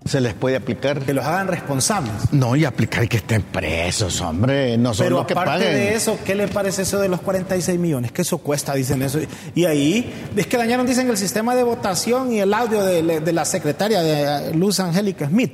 [0.06, 1.00] se les puede aplicar.
[1.00, 2.12] Que los hagan responsables.
[2.32, 4.78] No, y aplicar que estén presos, hombre.
[4.78, 5.74] No son Pero los que aparte paguen.
[5.74, 8.10] de eso, ¿qué le parece eso de los 46 millones?
[8.10, 9.18] Que eso cuesta, dicen eso.
[9.54, 13.32] Y ahí, es que dañaron, dicen, el sistema de votación y el audio de, de
[13.34, 15.52] la secretaria de Luz Angélica Smith.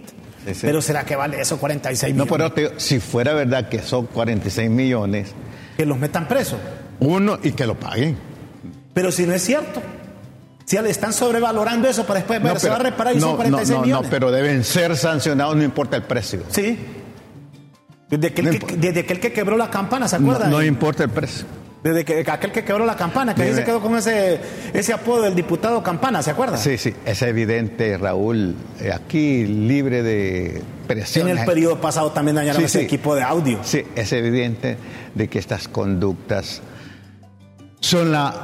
[0.60, 2.32] Pero ¿será que vale eso 46 No, millones?
[2.32, 5.32] pero te digo, si fuera verdad que son 46 millones,
[5.76, 6.58] Que los metan presos.
[7.00, 8.16] uno y que lo paguen.
[8.94, 9.82] Pero si no es cierto.
[10.64, 13.18] Si le están sobrevalorando eso para después ver, No, se va a pero- reparar y
[13.18, 14.04] no, son 46 no, no, millones.
[14.04, 16.40] No, pero deben ser sancionados, no importa el precio.
[16.48, 16.76] Sí.
[18.10, 20.50] Desde aquel, No que, desde aquel que quebró la campana, ¿se No, acuerdan?
[20.50, 21.46] no importa el precio.
[21.82, 24.40] Desde que, aquel que quebró la campana, que ahí se quedó con ese,
[24.72, 26.58] ese apodo del diputado Campana, ¿se acuerdan?
[26.58, 31.28] Sí, sí, es evidente, Raúl, eh, aquí libre de En presión.
[31.28, 32.84] el periodo pasado también dañaron Sí, ese sí.
[32.86, 33.60] equipo de audio.
[33.62, 34.76] Sí, es evidente
[35.14, 36.60] de que estas conductas
[37.80, 38.34] son la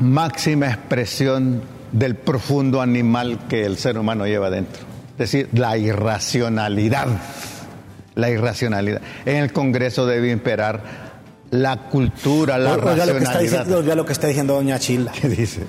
[0.00, 4.82] máxima expresión del profundo animal que el ser humano lleva dentro.
[5.12, 7.08] Es decir, la irracionalidad.
[8.14, 9.02] La irracionalidad.
[9.26, 11.05] En el Congreso debe imperar
[11.56, 13.40] la cultura, la Oiga lo, que está racionalidad.
[13.40, 15.12] diciendo, oiga lo que está diciendo doña Chila.
[15.12, 15.60] ¿Qué dice?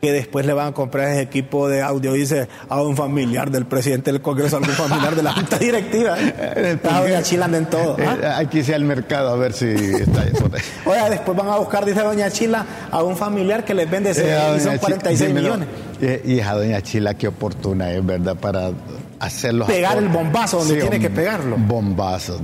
[0.00, 3.64] Que después le van a comprar ese equipo de audio, dice, a un familiar del
[3.64, 6.18] presidente del Congreso, a algún familiar de la Junta Directiva.
[6.56, 7.96] El Ah, doña Chila anda en todo.
[8.06, 8.16] ¿ah?
[8.22, 10.44] Eh, hay que irse al mercado a ver si está eso.
[10.84, 14.30] Oiga, después van a buscar, dice doña Chila, a un familiar que les vende ese,
[14.30, 15.46] Eh, y son Chi- 46 dímelo.
[15.56, 15.68] millones.
[16.02, 18.36] Eh, Y a doña Chila, qué oportuna es, ¿verdad?
[18.36, 18.72] Para
[19.20, 19.64] hacerlo.
[19.64, 21.56] Pegar el bombazo donde tiene que pegarlo.
[21.56, 22.40] Bombazo.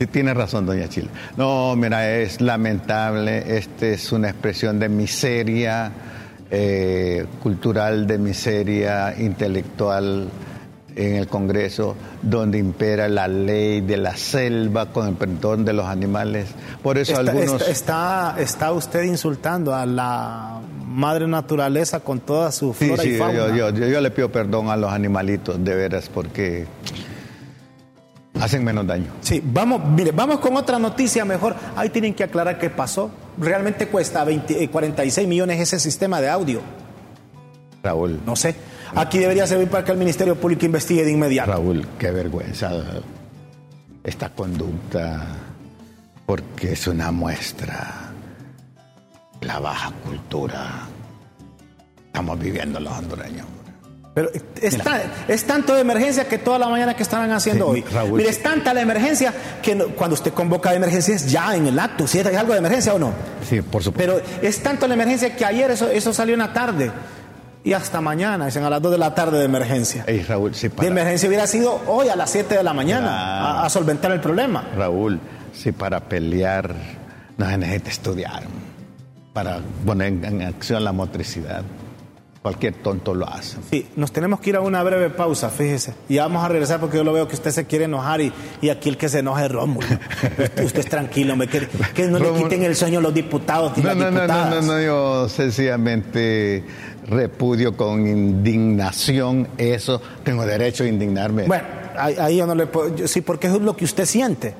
[0.00, 1.08] Sí, tiene razón, doña Chila.
[1.36, 3.58] No, mira, es lamentable.
[3.58, 5.92] Este es una expresión de miseria
[6.50, 10.26] eh, cultural, de miseria intelectual
[10.96, 15.84] en el Congreso, donde impera la ley de la selva con el perdón de los
[15.84, 16.46] animales.
[16.82, 17.68] Por eso Está, algunos...
[17.68, 23.18] está, está, usted insultando a la madre naturaleza con toda su Sí, flora sí, y
[23.18, 23.34] fauna.
[23.34, 26.64] yo, yo- yo- yo le pido perdón a los animalitos, de veras, porque
[28.40, 29.06] hacen menos daño.
[29.20, 31.54] Sí, vamos, mire, vamos con otra noticia mejor.
[31.76, 33.10] Ahí tienen que aclarar qué pasó.
[33.38, 36.60] Realmente cuesta 20, eh, 46 millones ese sistema de audio.
[37.82, 38.54] Raúl, No sé.
[38.94, 41.52] Aquí debería servir para que el Ministerio Público investigue de inmediato.
[41.52, 42.72] Raúl, qué vergüenza
[44.02, 45.28] esta conducta,
[46.26, 48.10] porque es una muestra
[49.40, 50.88] de la baja cultura.
[52.06, 53.46] Estamos viviendo los hondureños.
[54.12, 54.28] Pero
[54.60, 57.84] es, ta- es tanto de emergencia que toda la mañana que estaban haciendo Sí, hoy.
[57.92, 58.18] Raúl.
[58.18, 61.66] Mire, es tanta la emergencia que no- cuando usted convoca de emergencia es ya en
[61.68, 62.06] el acto.
[62.08, 63.12] Si es algo de emergencia o no.
[63.48, 64.12] Sí, por supuesto.
[64.20, 66.90] Pero es tanto la emergencia que ayer eso, eso salió en la tarde.
[67.62, 70.02] Y hasta mañana, dicen a las 2 de la tarde de emergencia.
[70.06, 73.60] Ey, Raúl, sí, De para, emergencia hubiera sido hoy a las 7 de la mañana
[73.60, 74.64] a, a solventar el problema.
[74.76, 75.20] Raúl,
[75.52, 76.74] si para pelear
[77.36, 78.42] no se necesita estudiar,
[79.34, 81.62] para poner en, en acción la motricidad,
[82.42, 83.58] cualquier tonto lo hace.
[83.70, 85.92] Sí, nos tenemos que ir a una breve pausa, fíjese.
[86.08, 88.70] Y vamos a regresar porque yo lo veo que usted se quiere enojar y, y
[88.70, 89.86] aquí el que se enoja es Rómulo.
[90.38, 93.72] usted, usted es tranquilo, me quiere- que no le quiten el sueño a los diputados
[93.76, 96.64] y No, las no, no, no, no, no, yo sencillamente
[97.08, 101.44] repudio con indignación eso, tengo derecho a indignarme.
[101.44, 101.64] Bueno,
[101.96, 102.94] ahí, ahí yo no le puedo.
[102.94, 104.54] yo- sí, porque es lo que usted siente.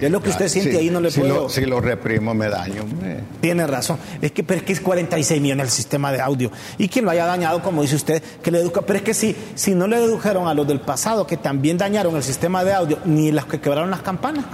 [0.00, 1.34] es lo que usted Sí, siente y ahí no le si puedo.
[1.42, 2.84] Lo, si lo reprimo me daño.
[3.40, 3.98] Tiene razón.
[4.20, 6.50] Es que, pero es que es 46 millones el sistema de audio.
[6.78, 8.82] Y quien lo haya dañado, como dice usted, que le educa.
[8.82, 12.14] Pero es que si, si no le dedujeron a los del pasado que también dañaron
[12.16, 14.44] el sistema de audio, ni los que quebraron las campanas.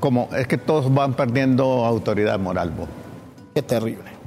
[0.00, 2.70] Como es que todos van perdiendo autoridad moral.
[2.70, 2.88] vos.
[3.54, 4.17] Qué terrible.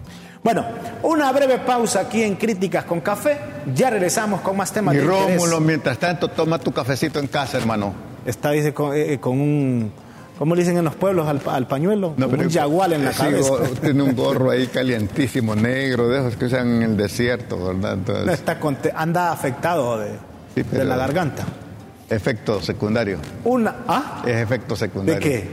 [0.43, 0.65] Bueno,
[1.03, 3.37] una breve pausa aquí en Críticas con Café.
[3.75, 5.35] Ya regresamos con más temas Y de interés.
[5.37, 7.93] Rómulo, mientras tanto, toma tu cafecito en casa, hermano.
[8.25, 9.91] Está, dice, con, eh, con un.
[10.39, 12.15] ¿Cómo le dicen en los pueblos al, pa- al pañuelo?
[12.15, 13.49] con un yagual en la sí, cabeza.
[13.49, 17.93] go- tiene un gorro ahí calientísimo, negro, de esos que usan en el desierto, ¿verdad?
[17.93, 20.15] Entonces, No está conte- anda afectado de, Sí,
[20.55, 21.43] de pero- la garganta.
[22.09, 23.19] efecto secundario.
[23.43, 23.75] Una.
[23.87, 24.23] ¿Ah?
[24.25, 25.21] Es efecto ¿De secundario.
[25.21, 25.47] qué?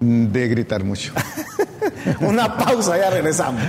[0.00, 1.12] De gritar mucho.
[2.20, 3.62] Una pausa, ya regresamos.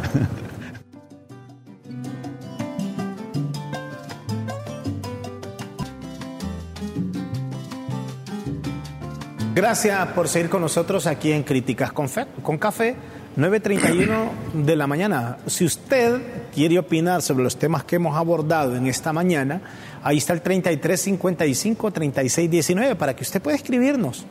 [9.54, 12.95] Gracias por seguir con nosotros aquí en Críticas con, Fe- con Café,
[13.38, 15.38] 9.31 de la mañana.
[15.45, 16.19] Si usted
[16.54, 19.62] quiere opinar sobre los temas que hemos abordado en esta mañana,
[20.04, 24.26] ahí está el 3355-3619 para que usted pueda escribirnos.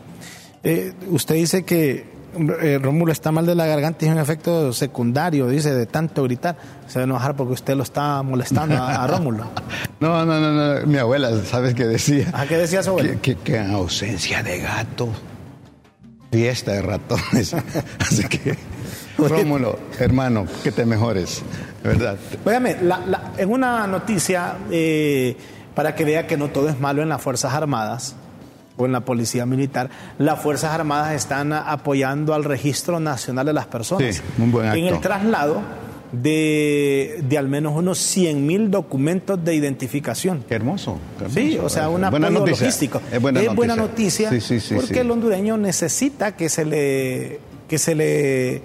[0.63, 2.05] Eh, usted dice que
[2.63, 6.23] eh, Rómulo está mal de la garganta y es un efecto secundario, dice, de tanto
[6.25, 6.57] gritar.
[6.89, 9.45] Se va a enojar porque usted lo está molestando a, a Rómulo.
[10.01, 10.87] No, no, no, no.
[10.87, 12.29] Mi abuela, ¿sabes qué decía?
[12.35, 13.13] ¿A qué decía su abuela?
[13.15, 15.09] Que, que- que en ausencia de gato,
[16.31, 17.55] fiesta de ratones.
[18.01, 18.57] Así que,
[19.17, 21.43] Rómulo, hermano, que te mejores,
[21.83, 22.17] ¿verdad?
[22.45, 25.37] Óigame, la- la- en una noticia, eh,
[25.75, 28.17] para que vea que no todo es malo en las Fuerzas Armadas
[28.77, 29.91] o en la Policía Militar.
[30.19, 34.17] Las Fuerzas Armadas están apoyando al Registro Nacional de las Personas.
[34.17, 34.79] Sí, un buen acto.
[34.79, 35.61] En el traslado
[36.13, 40.45] de, de al menos unos 100 mil documentos de identificación.
[40.49, 40.99] Qué hermoso.
[41.19, 41.67] qué Sí, hermoso.
[41.67, 42.67] o sea, un Es buena apoyo noticia.
[42.67, 43.01] logístico.
[43.13, 43.77] Es buena noticia.
[43.77, 48.63] noticia Sí, sí, sí, porque el hondureño necesita que se le que se le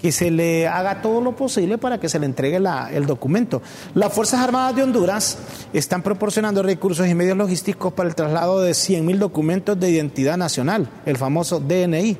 [0.00, 2.58] que se le haga todo lo posible para que se le entregue
[2.92, 3.60] el documento.
[3.94, 5.38] Las Fuerzas Armadas de Honduras
[5.72, 10.36] están proporcionando recursos y medios logísticos para el traslado de 100 mil documentos de identidad
[10.36, 12.16] nacional, el famoso DNI,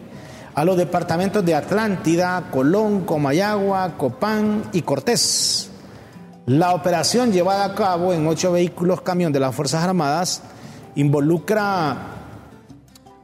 [0.55, 5.71] a los departamentos de Atlántida, Colón, Comayagua, Copán y Cortés.
[6.47, 10.43] La operación llevada a cabo en ocho vehículos camión de las Fuerzas Armadas
[10.97, 12.19] involucra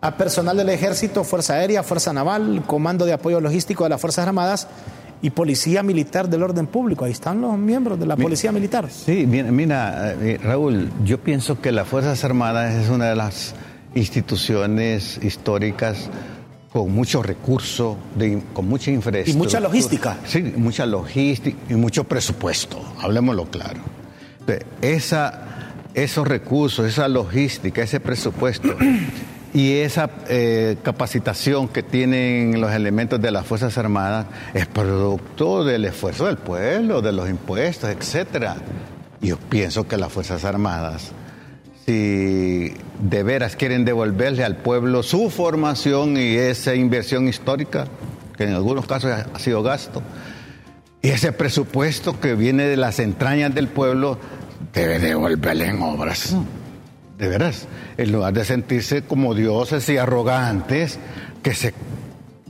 [0.06, 4.26] a personal del Ejército, Fuerza Aérea, Fuerza Naval, Comando de Apoyo Logístico de las Fuerzas
[4.26, 4.68] Armadas
[5.22, 7.04] y Policía Militar del Orden Público.
[7.04, 8.88] Ahí están los miembros de la Policía Militar.
[8.90, 13.54] Sí, mira, mira, eh, Raúl, yo pienso que las Fuerzas Armadas es una de las
[13.94, 16.08] instituciones históricas
[16.72, 19.34] con mucho recurso, de- con mucha infraestructura.
[19.34, 20.16] Y mucha logística.
[20.26, 23.80] Sí, mucha logística y mucho presupuesto, hablemoslo claro.
[24.82, 25.42] Esa,
[25.94, 28.68] esos recursos, esa logística, ese presupuesto
[29.56, 35.86] y esa eh, capacitación que tienen los elementos de las Fuerzas Armadas es producto del
[35.86, 38.56] esfuerzo del pueblo, de los impuestos, etcétera.
[39.22, 41.12] Yo pienso que las Fuerzas Armadas,
[41.86, 47.86] si de veras quieren devolverle al pueblo su formación y esa inversión histórica,
[48.36, 50.02] que en algunos casos ha sido gasto,
[51.00, 54.18] y ese presupuesto que viene de las entrañas del pueblo,
[54.74, 56.36] debe devolverle en obras.
[57.18, 60.98] De veras, en lugar de sentirse como dioses y arrogantes,
[61.42, 61.72] que se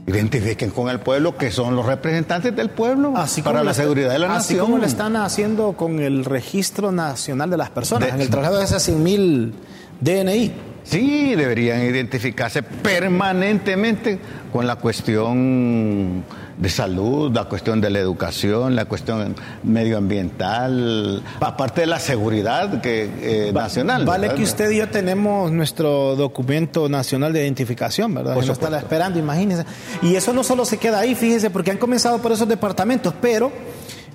[0.05, 4.19] identifiquen con el pueblo, que son los representantes del pueblo Así para la seguridad de
[4.19, 4.59] la así nación.
[4.65, 8.57] como lo están haciendo con el Registro Nacional de las Personas, De- en el traslado
[8.59, 9.53] de esas 100 mil
[10.01, 10.51] DNI.
[10.83, 14.19] Sí, deberían identificarse permanentemente
[14.53, 16.23] con la cuestión
[16.57, 23.09] de salud, la cuestión de la educación, la cuestión medioambiental, aparte de la seguridad que,
[23.21, 24.05] eh, nacional.
[24.05, 24.37] Vale ¿verdad?
[24.37, 28.33] que usted y yo tenemos nuestro documento nacional de identificación, ¿verdad?
[28.33, 29.65] Por está esperando, imagínense.
[30.01, 33.51] Y eso no solo se queda ahí, fíjense, porque han comenzado por esos departamentos, pero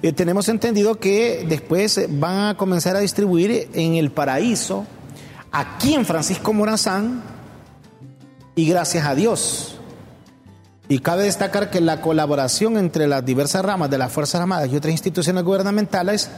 [0.03, 4.85] eh, tenemos entendido que después van a comenzar a distribuir en el paraíso,
[5.53, 7.23] aquí en Francisco Morazán,
[8.57, 9.79] y gracias a Dios.
[10.89, 14.77] Y cabe destacar que la colaboración entre las diversas ramas de las Fuerzas Armadas y
[14.77, 16.29] otras instituciones gubernamentales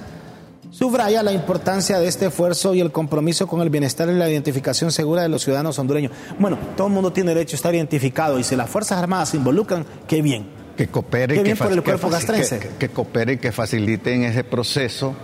[0.71, 4.91] subraya la importancia de este esfuerzo y el compromiso con el bienestar y la identificación
[4.93, 6.13] segura de los ciudadanos hondureños.
[6.39, 9.37] Bueno, todo el mundo tiene derecho a estar identificado y si las Fuerzas Armadas se
[9.37, 10.47] involucran, qué bien.
[10.77, 13.53] que coopere Qué que, bien por fa- el que cuerpo que- que coopere y que
[13.53, 15.15] faciliten ese proceso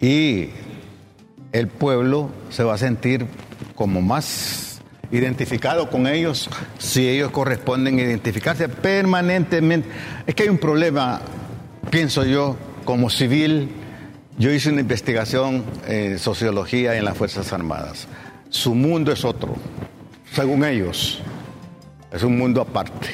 [0.00, 0.48] y
[1.52, 3.24] el pueblo se va a sentir
[3.76, 4.67] como más
[5.10, 9.88] identificado con ellos si ellos corresponden identificarse permanentemente.
[10.26, 11.20] Es que hay un problema,
[11.90, 13.70] pienso yo, como civil.
[14.38, 18.06] Yo hice una investigación en sociología en las Fuerzas Armadas.
[18.50, 19.56] Su mundo es otro,
[20.32, 21.20] según ellos.
[22.12, 23.08] Es un mundo aparte.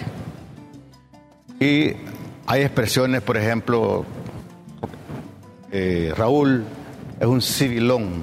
[1.59, 1.93] Y
[2.47, 4.05] hay expresiones, por ejemplo,
[5.73, 6.65] eh, Raúl
[7.19, 8.23] es un civilón,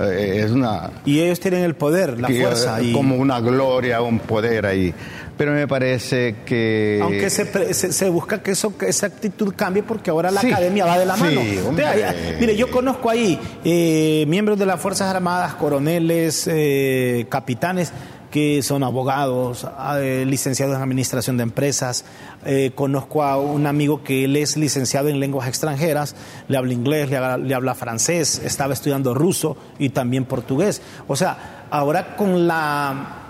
[0.00, 0.90] eh, es una...
[1.04, 2.80] Y ellos tienen el poder, la que, fuerza.
[2.80, 4.92] eh, Y, Como una gloria, un poder ahí.
[5.36, 6.98] Pero me parece que...
[7.00, 10.50] aunque se, se, se busca que, eso, que esa actitud cambie porque ahora la Sí.
[10.50, 11.40] academia va de la Sí, mano.
[11.68, 11.84] hombre.
[11.84, 17.92] Vea, ya, mire, yo conozco ahí eh, miembros de las Fuerzas Armadas, coroneles, eh, capitanes
[18.30, 22.04] que son abogados, eh, licenciados en administración de empresas.
[22.44, 26.14] Eh, conozco a un amigo que él es licenciado en lenguas extranjeras,
[26.48, 30.82] le habla inglés, le le habla francés, estaba estudiando ruso y también portugués.
[31.06, 33.27] O sea, ahora con la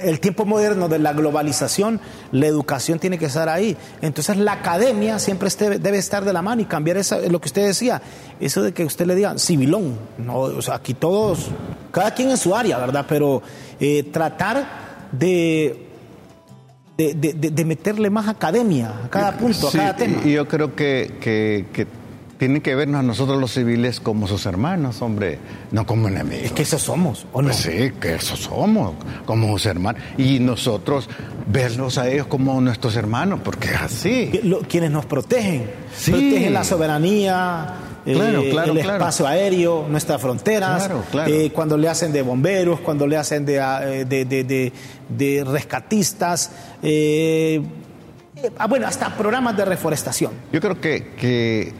[0.00, 2.00] el tiempo moderno de la globalización,
[2.32, 3.76] la educación tiene que estar ahí.
[4.02, 7.46] Entonces la academia siempre este- debe estar de la mano y cambiar esa, lo que
[7.48, 8.02] usted decía,
[8.40, 9.98] eso de que usted le diga civilón.
[10.18, 11.46] No, o sea, aquí todos,
[11.92, 13.06] cada quien en su área, ¿verdad?
[13.08, 13.42] Pero
[13.80, 14.66] eh, tratar
[15.12, 15.86] de,
[16.96, 20.20] de, de- de- de meterle más academia a cada punto, Sí, a cada tema.
[20.24, 21.86] Y yo creo que, que, que
[22.38, 25.38] tienen que vernos a nosotros los civiles como sus hermanos, hombre,
[25.70, 26.46] no como enemigos.
[26.46, 27.48] Es que eso somos, ¿o no?
[27.48, 30.02] Pues sí, que eso somos, como sus hermanos.
[30.18, 31.08] Y nosotros
[31.46, 34.40] verlos a ellos como nuestros hermanos, porque es así.
[34.68, 36.10] Quienes nos protegen, Sí.
[36.10, 37.74] protegen la soberanía,
[38.06, 38.74] eh, Claro, el claro.
[38.80, 41.32] espacio aéreo, nuestras fronteras, Claro, claro.
[41.32, 44.72] eh, cuando le hacen de bomberos, cuando le hacen de, ah, eh, de, de-
[45.08, 46.50] de- rescatistas,
[46.82, 47.62] eh,
[48.36, 50.32] eh, ah, bueno, hasta programas de reforestación.
[50.52, 51.72] Yo creo que, que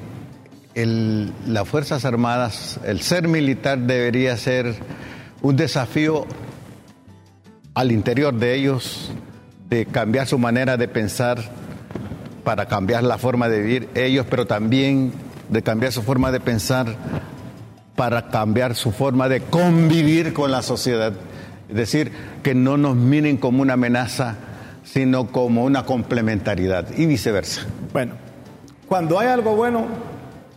[0.74, 4.74] el- las Fuerzas Armadas, el ser militar debería ser
[5.42, 6.26] un desafío
[7.74, 9.12] al interior de ellos
[9.68, 11.38] de cambiar su manera de pensar
[12.44, 15.12] para cambiar la forma de vivir ellos, pero también
[15.48, 16.94] de cambiar su forma de pensar
[17.96, 21.12] para cambiar su forma de convivir con la sociedad.
[21.68, 22.12] Es decir,
[22.42, 24.36] que no nos miren como una amenaza,
[24.84, 27.62] sino como una complementariedad y viceversa.
[27.92, 28.12] Bueno,
[28.86, 29.86] cuando hay algo bueno,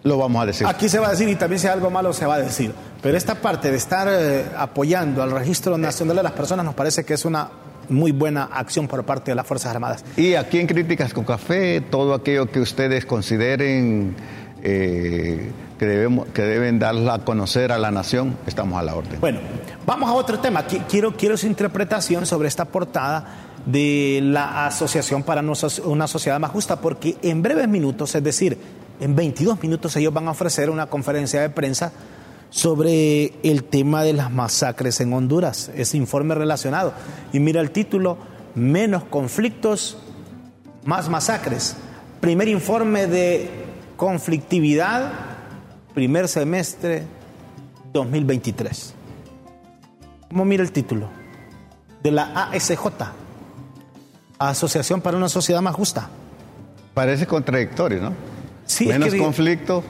[0.04, 0.66] Lo vamos a decir.
[0.68, 2.72] aquí se va a decir y también si hay algo malo se va a decir.
[3.02, 7.04] Pero esta parte de estar eh, apoyando al registro nacional de las personas nos parece
[7.04, 7.50] que es una
[7.89, 10.04] muy buena acción por parte de las Fuerzas Armadas.
[10.18, 14.16] Y aquí en Críticas con Café, todo aquello que ustedes consideren
[14.64, 19.20] eh, que, debemos, que deben darla a conocer a la nación, estamos a la orden.
[19.22, 19.39] Bueno,
[19.86, 20.68] vamos a otro tema.
[20.68, 23.26] Qui- Quiero, quiero su interpretación sobre esta portada
[23.66, 25.41] de la Asociación para
[25.86, 28.58] una Sociedad Más Justa, porque en breves minutos, es decir,
[29.00, 31.91] en 22 minutos, ellos van a ofrecer una conferencia de prensa
[32.50, 36.93] sobre el tema de las masacres en Honduras, ese informe relacionado.
[37.34, 38.18] Y mira el título,
[38.56, 39.98] menos conflictos,
[40.84, 41.76] más masacres.
[42.22, 43.50] Primer informe de
[43.95, 45.12] conflictividad,
[45.93, 47.04] primer semestre
[47.93, 48.93] 2023.
[50.30, 51.10] ¿Cómo mira el título?
[52.02, 52.80] De la ASJ,
[54.39, 56.10] Asociación para una Sociedad Más Justa.
[56.93, 58.36] Parece contradictorio, ¿no?
[58.68, 59.84] Sí, es Menos que conflicto,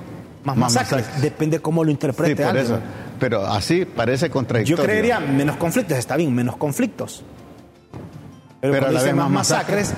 [0.45, 1.21] Más masacres.
[1.21, 2.65] Depende cómo lo Sí, interprete por alguien.
[2.65, 2.79] eso.
[3.19, 4.83] Pero así parece Yo contradictorio.
[4.85, 7.23] creería menos conflictos, está bien, menos conflictos.
[8.61, 9.93] Pero, Pero a la vez más más masacres,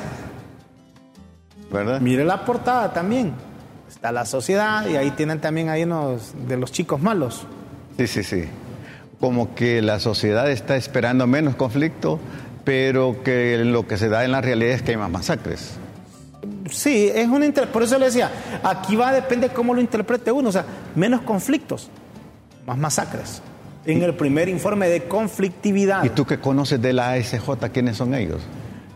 [1.72, 2.02] ¿Verdad?
[2.02, 3.34] mire la portada también.
[3.88, 7.46] Está la sociedad y ahí tienen también ahí unos de los chicos malos.
[7.98, 8.46] Sí, sí, sí.
[9.20, 12.20] Como que la sociedad está esperando menos conflicto,
[12.64, 15.74] pero que lo que se da en la realidad es que hay más masacres.
[16.72, 18.32] Sí, es una inter- por eso le decía,
[18.64, 20.66] aquí va depende cómo lo interprete uno, o sea,
[20.96, 21.90] menos conflictos,
[22.66, 23.42] más masacres.
[23.86, 26.04] En el primer informe de conflictividad.
[26.04, 27.50] ¿Y tú qué conoces de la ASJ?
[27.74, 28.42] ¿Quiénes son ellos?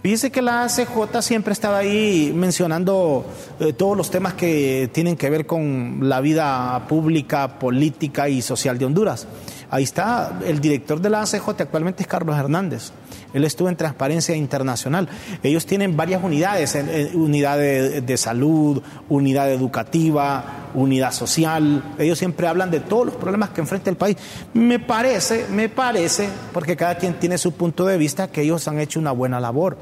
[0.04, 3.26] Fíjese que la ACJ siempre estaba ahí mencionando
[3.62, 8.78] eh, todos los temas que tienen que ver con la vida pública, política y social
[8.78, 9.26] de Honduras.
[9.74, 12.92] Ahí está el director de la ACJ actualmente es Carlos Hernández.
[13.34, 15.10] Él estuvo en Transparencia Internacional.
[15.42, 16.78] Ellos tienen varias unidades,
[17.16, 21.96] unidad de, de salud, unidad educativa, unidad social.
[21.98, 24.16] Ellos siempre hablan de todos los problemas que enfrenta el país.
[24.54, 28.80] Me parece, me parece, porque cada quien tiene su punto de vista, que ellos han
[28.80, 29.76] hecho una buena labor.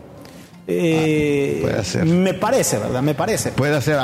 [0.73, 2.05] Eh, puede ser.
[2.05, 3.01] Me parece, ¿verdad?
[3.01, 3.51] Me parece.
[3.51, 3.99] Puede ser.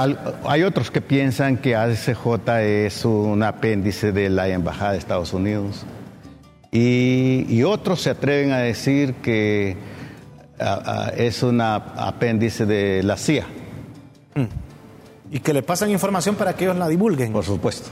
[0.45, 5.85] Hay otros que piensan que ASJ es un apéndice de la Embajada de Estados Unidos.
[6.71, 9.77] Y, y otros se atreven a decir que
[10.59, 13.45] ah, ah, es un apéndice de la CIA,
[15.31, 17.31] Y que le pasan información para que ellos la divulguen.
[17.31, 17.89] por supuesto.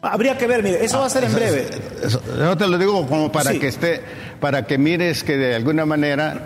[0.00, 1.66] Habría que ver, mire, eso va a ser en Eso- breve.
[2.04, 3.58] eso- yo te lo digo como para Sí.
[3.60, 4.00] que esté,
[4.40, 6.42] para que mires que de alguna manera,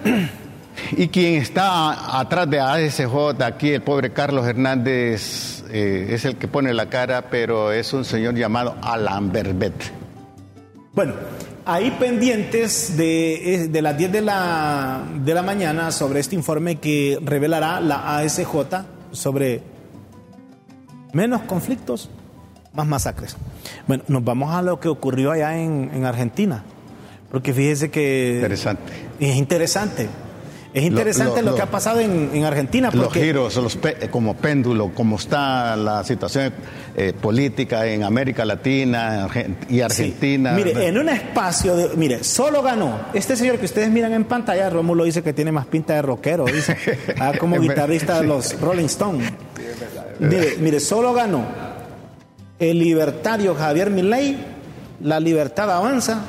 [0.93, 6.49] y quien está atrás de ASJ, aquí el pobre Carlos Hernández eh, es el que
[6.49, 9.75] pone la cara, pero es un señor llamado Alan Berbet.
[10.93, 11.15] Bueno,
[11.65, 16.77] ahí pendientes de, eh, de las 10 de la, de la mañana sobre este informe
[16.77, 18.47] que revelará la ASJ
[19.13, 19.63] sobre
[21.13, 22.09] menos conflictos,
[22.73, 23.37] más masacres.
[23.87, 26.63] Bueno, nos vamos a lo que ocurrió allá en, en Argentina,
[27.31, 28.93] porque fíjese que Interesante.
[29.21, 30.09] es interesante.
[30.77, 32.91] Es interesante lo, lo- que ha pasado en, en Argentina.
[32.93, 36.53] Los giros, los pe- eh, como péndulo, como está la situación
[36.95, 39.27] eh, política en América Latina
[39.69, 39.81] y Sí.
[39.81, 40.53] Argentina.
[40.53, 41.97] Mire, en un espacio de.
[41.97, 43.01] Mire, solo ganó.
[43.15, 46.45] Este señor que ustedes miran en pantalla, Rómulo dice que tiene más pinta de rockero,
[46.45, 46.77] dice.
[47.19, 49.33] Ah, como guitarrista de los Rolling Stones.
[50.19, 51.45] Mire, mire, solo ganó
[52.59, 54.37] el libertario Javier Milei,
[55.03, 56.21] la libertad avanza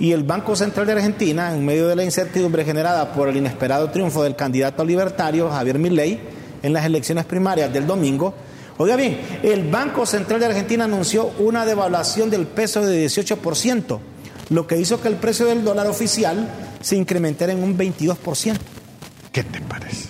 [0.00, 3.90] y el Banco Central de Argentina, en medio de la incertidumbre generada por el inesperado
[3.90, 6.18] triunfo del candidato libertario Javier Milei
[6.62, 8.34] en las elecciones primarias del domingo.
[8.78, 13.98] Oiga bien, el Banco Central de Argentina anunció una devaluación del peso de 18%,
[14.48, 16.48] lo que hizo que el precio del dólar oficial
[16.80, 18.56] se incrementara en un 22%.
[19.32, 20.08] ¿Qué te parece?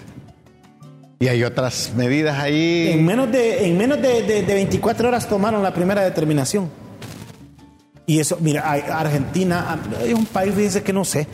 [1.19, 2.91] Y hay otras medidas ahí.
[2.93, 6.71] En menos de, en menos de, de- de 24 horas tomaron la primera determinación.
[8.07, 11.27] Y eso, mira, Argentina es un país, fíjense que no sé.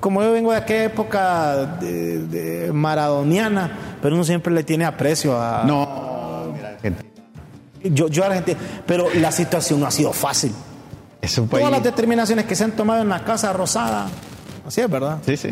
[0.00, 5.40] Como yo vengo de aquella época de, de maradoniana, pero uno siempre le tiene aprecio
[5.40, 5.64] a.
[5.64, 7.10] No, mira, Argentina.
[7.82, 8.58] Yo, yo Argentina.
[8.86, 10.52] Pero la situación no ha sido fácil.
[11.20, 11.60] Es un país.
[11.60, 14.08] Todas las determinaciones que se han tomado en la Casa Rosada,
[14.66, 15.18] así es, ¿verdad?
[15.24, 15.50] Sí, sí.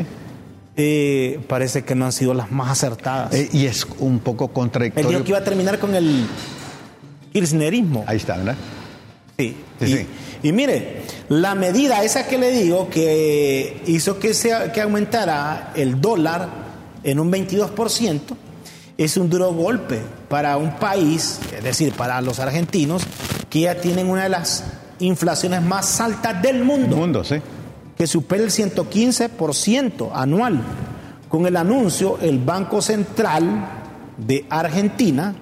[0.77, 3.33] Eh, parece que no han sido las más acertadas.
[3.33, 5.09] Eh, y es un poco contradictorio.
[5.09, 6.27] dijo que iba a terminar con el
[7.33, 8.05] kirchnerismo.
[8.07, 8.57] Ahí está, ¿verdad?
[9.39, 9.57] Sí.
[9.81, 10.07] Sí, y, sí.
[10.45, 16.01] y mire, la medida esa que le digo que hizo que, se, que aumentara el
[16.01, 16.49] dólar
[17.03, 18.21] en un 22%
[18.97, 23.03] es un duro golpe para un país, es decir, para los argentinos,
[23.51, 24.65] que ya tienen una de las
[25.01, 27.37] inflaciones más altas del mundo, Mundo, sí.
[27.97, 30.61] que supera el 115% anual.
[31.29, 33.67] Con el anuncio, el Banco Central
[34.17, 35.35] de Argentina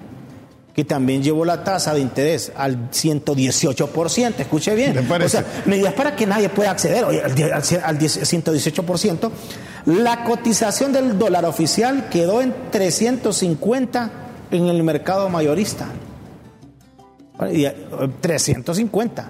[0.73, 4.97] que también llevó la tasa de interés al 118%, escuche bien.
[4.97, 8.19] O sea, medidas para que nadie pueda acceder oye, al, die- al cien- al diez-
[8.23, 9.31] 118%.
[9.85, 14.11] La cotización del dólar oficial quedó en 350
[14.49, 15.87] en el mercado mayorista.
[17.51, 17.75] Y, eh,
[18.21, 19.29] 350.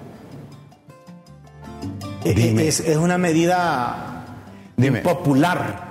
[2.24, 2.68] Eh, Dime.
[2.68, 4.24] Es, es una medida
[4.76, 5.00] Dime.
[5.02, 5.83] popular.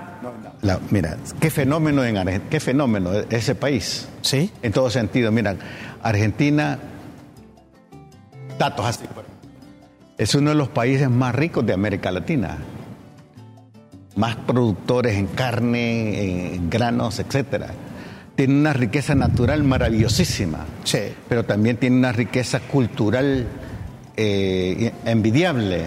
[0.64, 4.08] La- mira, qué fenómeno en qué fenómeno ese país.
[4.22, 4.50] Sí.
[4.62, 5.54] En todo sentido, mira,
[6.02, 6.78] Argentina,
[8.58, 9.04] datos así,
[10.16, 12.56] es uno de los países más ricos de América Latina.
[14.16, 17.66] Más productores en carne, en granos, etcétera.
[18.34, 20.64] Tiene una riqueza natural maravillosísima.
[20.84, 20.98] Sí.
[21.28, 23.46] Pero también tiene una riqueza cultural
[24.16, 25.82] eh, envidiable.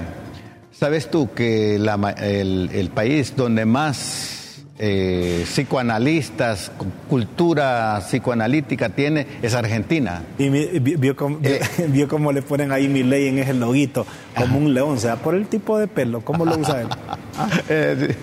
[0.71, 4.37] ¿Sabes tú que la ma- el, el país donde más
[4.80, 10.21] eh, psicoanalistas, cu- cultura psicoanalítica tiene es Argentina?
[10.38, 11.57] Y vio, cómo, vio,
[11.89, 14.05] vio cómo le ponen ahí mi ley en ese loguito,
[14.36, 16.88] como un león, o sea, por el tipo de pelo, ¿cómo lo usa él?
[17.69, 18.15] Eh,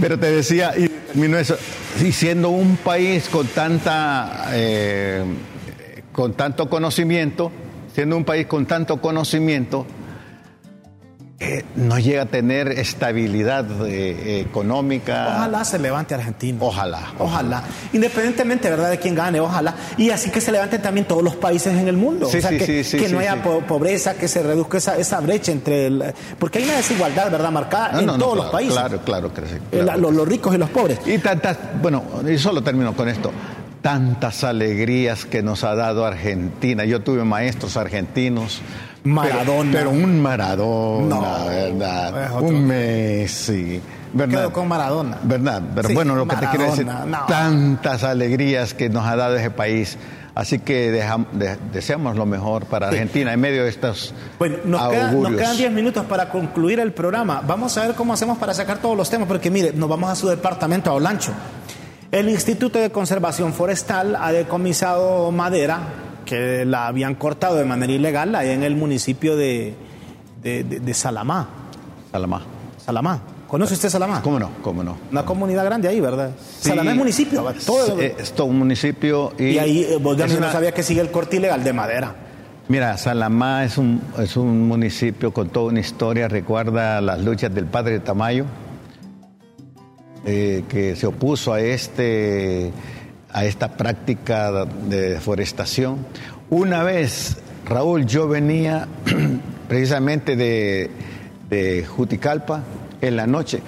[0.00, 1.56] pero te decía, y termino eso,
[2.04, 5.22] y siendo un país con tanta, eh,
[6.12, 7.52] con tanto conocimiento,
[7.94, 9.86] siendo un país con tanto conocimiento,
[11.42, 15.26] eh, no llega a tener estabilidad eh, económica.
[15.36, 16.58] Ojalá se levante Argentina.
[16.60, 17.14] Ojalá.
[17.18, 17.64] Ojalá.
[17.94, 19.74] Independientemente, ¿verdad?, de quién gane, ojalá.
[19.96, 22.28] Y así que se levanten también todos los países en el mundo.
[22.28, 24.98] Sí, o sea, sí, que, sí, que no haya po- pobreza, que se reduzca esa,
[24.98, 26.04] esa brecha entre el...
[26.38, 28.74] Porque hay una desigualdad, ¿verdad?, marcada No, en no, no, todos los países.
[28.74, 29.28] Claro, claro.
[29.72, 30.98] Eh, claro los, los ricos y los pobres.
[31.06, 33.32] Y tantas, bueno, y solo termino con esto.
[33.80, 36.84] Tantas alegrías que nos ha dado Argentina.
[36.84, 38.60] Yo tuve maestros argentinos.
[39.04, 39.70] Maradona.
[39.72, 42.42] Pero, pero un Maradona, No, ¿verdad?
[42.42, 43.80] Un Messi.
[44.12, 44.38] ¿verdad?
[44.40, 45.18] Quedo con Maradona.
[45.22, 45.62] ¿Verdad?
[45.74, 47.26] Pero Sí, bueno, lo que te quiero decir, no.
[47.26, 49.96] tantas alegrías que nos ha dado ese país.
[50.34, 54.88] Así que dejam- de- deseamos lo mejor para Argentina en medio de estos Bueno, nos,
[54.90, 57.42] queda- nos quedan 10 minutos para concluir el programa.
[57.46, 60.14] Vamos a ver cómo hacemos para sacar todos los temas, porque mire, nos vamos a
[60.14, 61.32] su departamento, a Olancho.
[62.12, 65.78] El Instituto de Conservación Forestal ha decomisado madera
[66.30, 69.74] que la habían cortado de manera ilegal ahí en el municipio de,
[70.42, 71.48] de, de- de Salamá.
[72.12, 72.42] Salamá.
[72.78, 73.20] Salamá.
[73.48, 74.22] ¿Conoce usted Salamá?
[74.22, 74.48] ¿Cómo no?
[74.62, 74.96] ¿Cómo no?
[75.10, 76.30] Una comunidad grande ahí, ¿verdad?
[76.60, 76.68] Sí.
[76.68, 77.42] Salamá es municipio.
[77.66, 80.52] Todo- Eh, Es todo un municipio y, y ahí, eh, vos ya es no una-
[80.52, 82.14] sabía que sigue el corte ilegal de madera.
[82.68, 87.64] Mira, Salamá es un, es un municipio con toda una historia, recuerda las luchas del
[87.66, 88.44] padre Tamayo,
[90.24, 92.70] eh, que se opuso a, este,
[93.32, 95.98] a esta práctica de deforestación.
[96.50, 98.88] Una vez, Raúl, yo venía
[99.68, 100.90] precisamente de,
[101.48, 102.62] de Juticalpa
[103.00, 103.62] en la noche,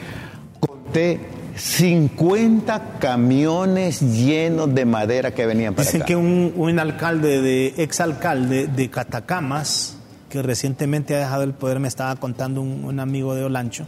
[0.61, 1.21] conté
[1.55, 6.09] 50 camiones llenos de madera que venían para Dicen acá.
[6.09, 9.97] que un, un alcalde, de exalcalde de Catacamas,
[10.29, 13.87] que recientemente ha dejado el poder, me estaba contando un, un amigo de Olancho,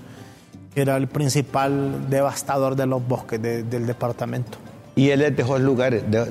[0.74, 4.58] que era el principal devastador de los bosques de- del departamento.
[4.96, 6.24] Y él dejó lugares de,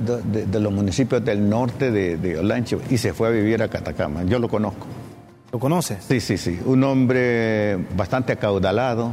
[0.46, 4.24] de- los municipios del norte de, de Olancho y se fue a vivir a Catacama.
[4.24, 4.88] Yo lo conozco.
[5.52, 5.98] ¿Lo conoces?
[6.08, 6.60] Sí, sí, sí.
[6.66, 9.12] Un hombre bastante acaudalado.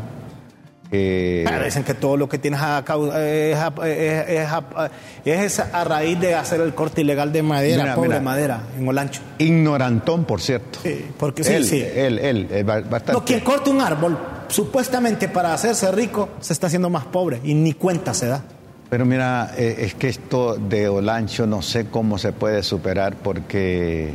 [0.93, 4.91] eh, Pero dicen que todo lo que tienes a es, a- es- es a-
[5.25, 8.21] es a raíz de hacer el corte ilegal de madera, Mira, pobre mira.
[8.21, 9.21] madera, en Olancho.
[9.39, 10.79] ignorantón, por cierto.
[10.83, 11.81] Sí, porque sí, él, sí.
[11.95, 13.13] él, él, eh, ba- bastante.
[13.13, 14.17] No, quien corte un árbol,
[14.49, 18.43] supuestamente para hacerse rico, se está haciendo más pobre y ni cuenta se da.
[18.91, 24.15] Pero mira, eh, es que esto de Olancho no sé cómo se puede superar porque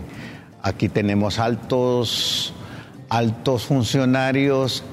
[0.62, 2.54] aquí tenemos altos,
[3.08, 4.84] altos funcionarios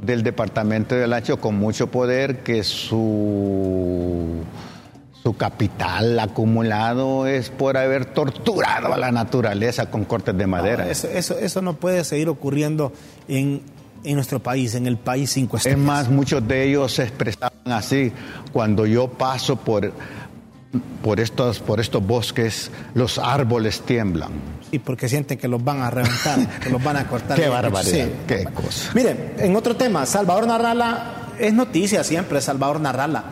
[0.00, 4.44] del departamento de Olancho con mucho poder que su,
[5.24, 10.88] su capital acumulado es por haber torturado a la naturaleza con cortes de madera.
[10.88, 12.92] Eso, eso, eso no puede seguir ocurriendo
[13.26, 13.62] en,
[14.06, 15.86] en nuestro país, en el país cinco Es estrellas.
[15.86, 18.12] más, muchos de ellos se expresaban así.
[18.52, 19.92] Cuando yo paso por,
[21.02, 24.30] por, estos, por estos bosques, los árboles tiemblan.
[24.70, 27.38] Y porque sienten que los van a reventar, que los van a cortar.
[27.38, 28.12] Qué barbaridad, Sí.
[28.26, 28.90] qué cosa.
[28.94, 33.24] Mire, en otro tema, Salvador Narrala es noticia siempre, Salvador Narrala.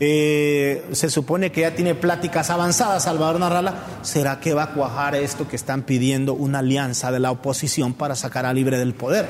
[0.00, 3.74] Eh, se supone que ya tiene pláticas avanzadas Salvador Narrala.
[4.02, 8.14] ¿Será que va a cuajar esto que están pidiendo una alianza de la oposición para
[8.14, 9.26] sacar a Libre del poder?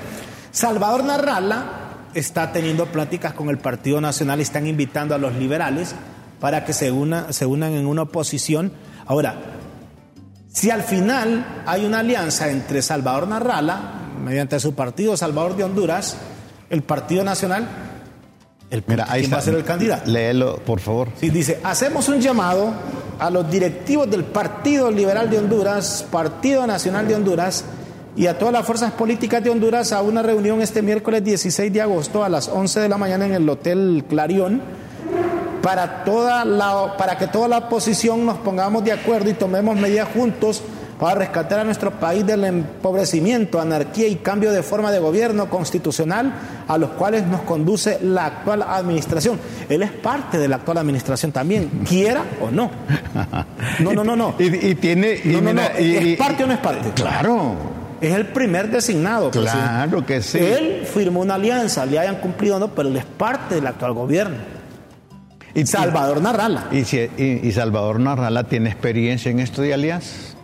[0.59, 1.67] Salvador Narrala
[2.15, 5.95] está teniendo pláticas con el Partido Nacional y están invitando a los liberales
[6.41, 8.73] para que se, una, se unan en una oposición.
[9.07, 9.37] Ahora,
[10.53, 13.83] si al final hay una alianza entre Salvador Narrala,
[14.21, 16.17] mediante su partido Salvador de Honduras,
[16.71, 17.69] el Partido Nacional,
[18.69, 20.11] el, Mira, ahí ¿quién va a ser el candidato?
[20.11, 21.11] Léelo, por favor.
[21.21, 22.73] Sí, dice, hacemos un llamado
[23.21, 27.65] a los directivos del Partido Liberal de Honduras, Partido Nacional de Honduras
[28.19, 31.81] y a todas las fuerzas políticas de Honduras a una reunión este miércoles 16 de
[31.81, 34.61] agosto a las 11 de la mañana en el Hotel Clarion
[35.63, 40.09] para, toda la, para que toda la oposición nos pongamos de acuerdo y tomemos medidas
[40.13, 40.65] juntos
[40.99, 46.35] para rescatar a nuestro país del empobrecimiento, anarquía y cambio de forma de gobierno constitucional
[46.67, 49.39] a los cuales nos conduce la actual administración.
[49.69, 52.69] Él es parte de la actual administración también, quiera o no.
[53.79, 54.35] No, no, no, no.
[54.41, 55.21] Y, y tiene.
[55.23, 55.63] y No, no, no.
[55.63, 56.91] ¿Es parte o no es parte?
[56.97, 57.78] Claro.
[58.01, 59.31] Es el primer designado.
[59.31, 60.07] Claro presidente.
[60.07, 60.39] que sí.
[60.39, 63.93] Él firmó una alianza, le hayan cumplido o no, pero él es parte del actual
[63.93, 64.37] gobierno.
[65.55, 66.69] Y Salvador Narrala.
[66.71, 70.37] Y, si- y- y Salvador Narrala tiene experiencia en esto de alianzas.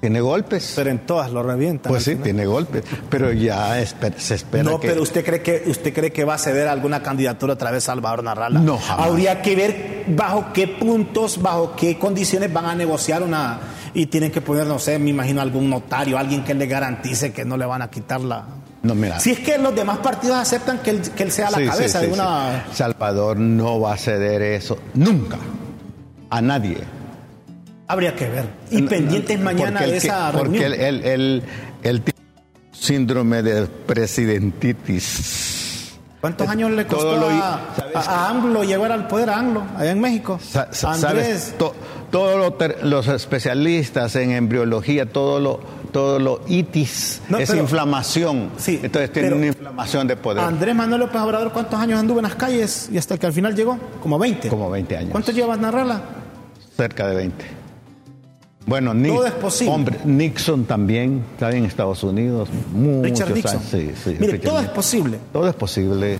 [0.00, 0.74] Tiene golpes.
[0.76, 1.90] Pero en todas lo revientan.
[1.90, 2.22] Pues sí, final.
[2.24, 2.84] tiene golpes.
[3.10, 4.86] Pero ya espe- se espera No, que.
[4.86, 8.22] pero usted cree que usted cree que va a ceder alguna candidatura otra vez Salvador
[8.22, 8.60] Narrala.
[8.60, 9.06] No, jamás.
[9.08, 13.58] Habría que ver bajo qué puntos, bajo qué condiciones van a negociar una
[14.00, 17.44] y tienen que poner, no sé, me imagino algún notario, alguien que le garantice que
[17.44, 18.44] no le van a quitar la.
[18.82, 19.18] No, mira.
[19.18, 21.98] Si es que los demás partidos aceptan que él, que él sea la Sí, cabeza
[22.00, 22.18] sí, de sí.
[22.20, 22.64] una.
[22.72, 25.36] Salvador no va a ceder eso nunca.
[26.30, 26.78] A nadie.
[27.88, 28.44] Habría que ver.
[28.70, 30.72] Y pendientes mañana Porque de que- esa Porque reunión.
[30.74, 31.42] él, él, él-
[31.82, 32.18] él tiene
[32.70, 35.94] síndrome de presidentitis.
[36.20, 39.62] ¿Cuántos años le costó lo- a, ¿sabes a- a AMLO llegar al poder a AMLO
[39.76, 40.38] allá en México?
[40.42, 41.00] Sa- Andrés.
[41.00, 41.54] ¿Sabes?
[41.58, 41.74] To-
[42.10, 45.60] todos lo los especialistas en embriología, todo lo,
[45.92, 48.50] todo lo itis No, es pero- inflamación.
[48.56, 50.42] Sí, Entonces tiene una inflamación de poder.
[50.44, 53.54] Andrés Manuel López Obrador, ¿cuántos años anduvo en las calles y hasta que al final
[53.54, 53.78] llegó?
[54.02, 54.48] Como 20.
[54.48, 55.10] Como 20 años.
[55.12, 56.02] ¿Cuánto llevas, Narrala?
[56.76, 57.44] Cerca de 20.
[58.66, 59.72] Bueno, Ni- Todo es posible.
[59.74, 62.50] Hombre, Nixon también está en Estados Unidos.
[62.72, 63.56] Muchos Richard Nixon.
[63.56, 63.64] años.
[63.70, 65.18] Sí, sí, Mire, Richard todo es posible.
[65.32, 66.17] Todo es posible.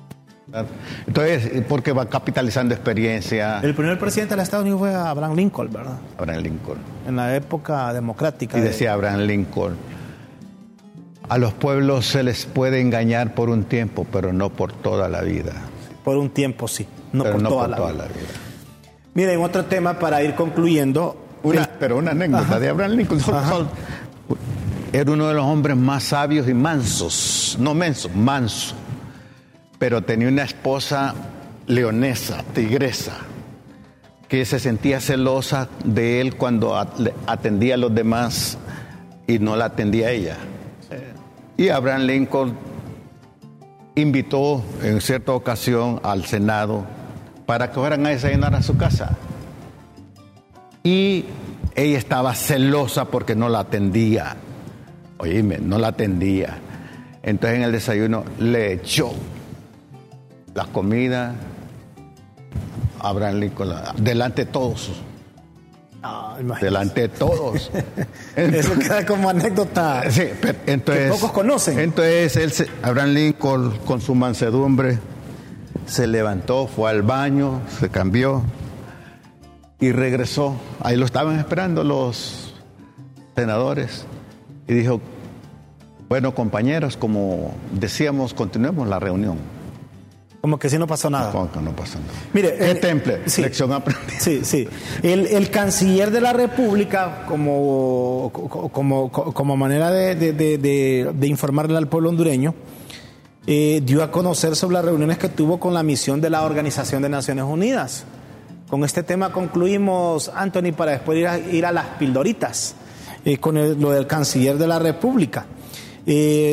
[1.06, 5.70] Entonces, porque va capitalizando experiencia El primer presidente de los Estados Unidos fue Abraham Lincoln,
[5.72, 5.98] ¿verdad?
[6.16, 6.78] Abraham Lincoln.
[7.06, 8.56] En la época democrática.
[8.56, 9.76] Y de- decía Abraham Lincoln,
[11.28, 15.20] a los pueblos se les puede engañar por un tiempo, pero no por toda la
[15.20, 15.52] vida.
[16.02, 16.86] Por un tiempo, sí.
[17.12, 18.02] No pero por no toda, por la, toda vida.
[18.04, 18.28] la vida.
[19.14, 21.16] Miren, otro tema para ir concluyendo.
[21.42, 23.20] Una- pero una anécdota de Abraham Lincoln.
[23.34, 23.56] Ajá.
[24.92, 28.74] Era uno de los hombres más sabios y mansos, no menso, manso.
[29.78, 31.14] Pero tenía una esposa
[31.66, 33.18] leonesa, tigresa,
[34.28, 36.76] que se sentía celosa de él cuando
[37.26, 38.58] atendía a los demás
[39.26, 40.36] y no la atendía a ella.
[41.56, 42.56] Y Abraham Lincoln
[43.94, 46.86] invitó en cierta ocasión al Senado
[47.46, 49.16] para que fueran a desayunar a su casa.
[50.82, 51.24] Y
[51.74, 54.36] ella estaba celosa porque no la atendía.
[55.18, 56.58] Oíme, no la atendía.
[57.22, 59.12] Entonces en el desayuno le echó
[60.58, 61.34] la comida
[63.00, 64.90] Abraham Lincoln la- delante de todos.
[66.02, 66.36] Ah.
[66.60, 67.70] Delante de todos.
[68.36, 70.02] Eso queda como anécdota.
[70.10, 70.22] Sí,
[70.66, 71.78] entonces, Que pocos conocen.
[71.78, 74.98] Entonces él se- Abraham Lincoln con su mansedumbre
[75.86, 78.42] se levantó, fue al baño, se cambió
[79.80, 80.56] y regresó.
[80.80, 82.52] Ahí lo estaban esperando los
[83.36, 84.04] senadores
[84.66, 85.00] y dijo,
[86.08, 89.36] bueno compañeros, como decíamos, continuemos la reunión.
[90.40, 91.32] Como que si no pasó nada.
[91.32, 92.12] Como que no pasó nada.
[92.32, 93.22] Mire, ¿Qué eh, temple?
[93.26, 93.42] sí.
[93.42, 94.20] Lección aprendida.
[94.20, 94.68] Sí, sí.
[95.02, 98.30] El, el canciller de la República, como,
[98.72, 100.58] como, como manera de, de-
[101.12, 102.54] de- informarle al pueblo hondureño,
[103.46, 107.02] eh, dio a conocer sobre las reuniones que tuvo con la misión de la Organización
[107.02, 108.04] de Naciones Unidas.
[108.68, 112.74] Con este tema concluimos, Anthony, para después ir a, ir a las pildoritas,
[113.24, 115.46] eh, con el- lo del canciller de la República,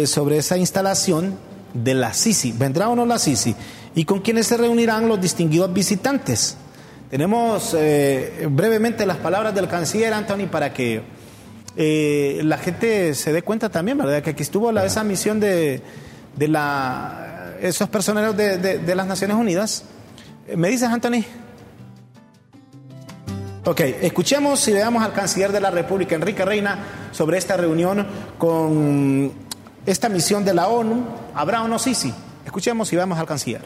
[0.08, 1.36] sobre esa instalación
[1.76, 2.52] de la Sisi.
[2.52, 3.56] ¿Vendrá o no la Sisi?
[3.94, 6.58] ¿Y con quiénes se reunirán los distinguidos visitantes?
[7.12, 11.04] Tenemos eh, brevemente las palabras del canciller Anthony para que
[11.78, 14.24] eh, la gente se dé cuenta también, ¿verdad?
[14.24, 15.82] Que aquí estuvo esa misión de,
[16.36, 19.84] de la, esos personeros de, de- de las Naciones Unidas.
[20.48, 21.24] Eh, ¿Me dices, Anthony?
[23.68, 26.78] Ok, escuchemos y veamos al canciller de la República, Enrique Reina,
[27.12, 28.06] sobre esta reunión
[28.38, 29.32] con
[29.86, 31.04] esta misión de la ONU.
[31.38, 32.14] ¿Habrá o no Sisi?
[32.46, 33.66] Escuchemos y veamos al canciller.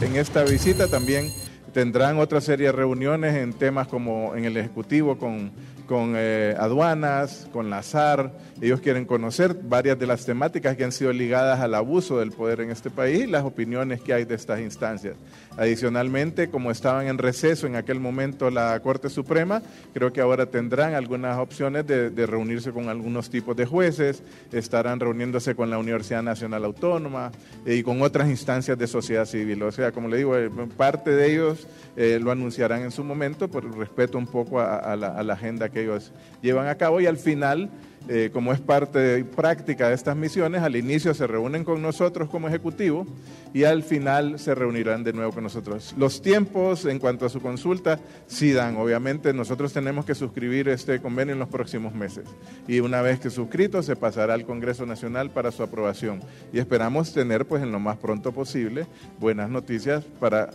[0.00, 1.32] En esta visita también
[1.72, 5.52] tendrán otra serie de reuniones en temas como en el Ejecutivo con
[5.88, 8.30] con eh, aduanas, con la SAR.
[8.60, 12.60] Ellos quieren conocer varias de las temáticas que han sido ligadas al abuso del poder
[12.60, 15.16] en este país y las opiniones que hay de estas instancias.
[15.56, 19.62] Adicionalmente, como estaban en receso en aquel momento la Corte Suprema,
[19.94, 24.22] creo que ahora tendrán algunas opciones de, reunirse con algunos tipos de jueces,
[24.52, 27.32] estarán reuniéndose con la Universidad Nacional Autónoma
[27.64, 29.62] eh, y con otras instancias de sociedad civil.
[29.62, 31.66] O sea, como le digo, eh, parte de ellos
[31.96, 35.77] lo anunciarán en su momento por respeto un poco a, la, a la agenda que
[35.82, 36.12] ellos
[36.42, 37.70] llevan a cabo y al final,
[38.08, 42.48] eh, como es parte práctica de estas misiones, al inicio se reúnen con nosotros como
[42.48, 43.06] ejecutivo
[43.52, 45.94] y al final se reunirán de nuevo con nosotros.
[45.96, 51.00] Los tiempos en cuanto a su consulta sí dan, obviamente nosotros tenemos que suscribir este
[51.00, 52.24] convenio en los próximos meses.
[52.66, 56.20] Y una vez que suscrito se pasará al Congreso Nacional para su aprobación.
[56.52, 58.86] Y esperamos tener pues en lo más pronto posible
[59.18, 60.50] buenas noticias para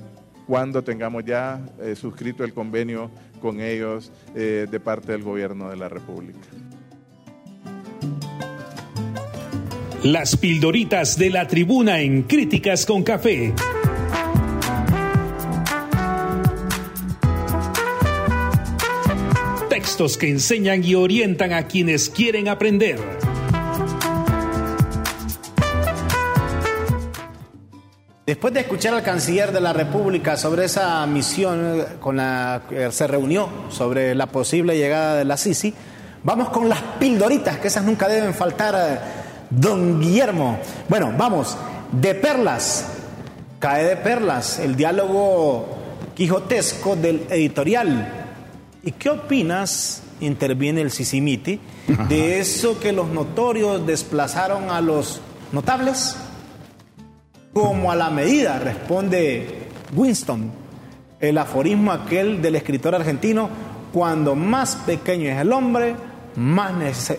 [0.47, 3.09] cuando tengamos ya eh, suscrito el convenio
[3.43, 6.39] con ellos eh, de parte del gobierno de la República.
[10.01, 13.53] Las pildoritas de la tribuna en Críticas con Café.
[19.69, 23.22] Textos que enseñan y orientan a quienes quieren aprender.
[28.43, 33.07] Después de escuchar al canciller de la República sobre esa misión con la que se
[33.07, 35.73] reunió sobre la posible llegada de la Sisi,
[36.25, 38.99] vamos con las pildoritas, que esas nunca deben faltar, eh,
[39.49, 40.59] don Guillermo.
[40.89, 41.55] Bueno, vamos,
[41.93, 42.87] de perlas,
[43.59, 45.77] cae de perlas, el diálogo
[46.13, 48.25] quijotesco del editorial.
[48.83, 51.61] ¿Y qué opinas, interviene el Sisimiti,
[52.09, 55.21] de eso que los notorios desplazaron a los
[55.53, 56.17] notables?
[57.53, 60.51] Como a la medida, responde Winston,
[61.19, 63.49] el aforismo aquel del escritor argentino,
[63.93, 65.95] cuando más pequeño es el hombre,
[66.35, 66.73] más,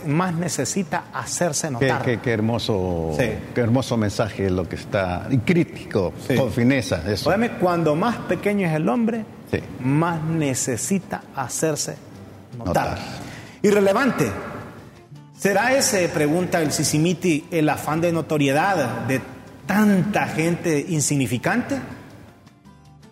[0.07, 2.03] más necesita hacerse notar.
[2.21, 7.03] Qué, hermoso, qué hermoso mensaje lo que está, y crítico, con fineza.
[7.11, 7.33] Eso.
[7.61, 9.25] cuando más pequeño es el hombre,
[9.81, 11.97] más necesita hacerse
[12.59, 12.99] notar.
[13.63, 14.31] Irrelevante.
[15.37, 19.21] ¿Será ese, pregunta el Sisimiti, el afán de notoriedad, de
[19.67, 21.79] tanta gente insignificante?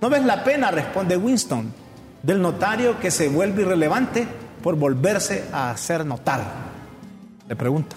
[0.00, 1.72] ¿No ves la pena, responde Winston,
[2.22, 4.26] del notario que se vuelve irrelevante
[4.62, 6.42] por volverse a hacer notar?
[7.48, 7.96] Le pregunta.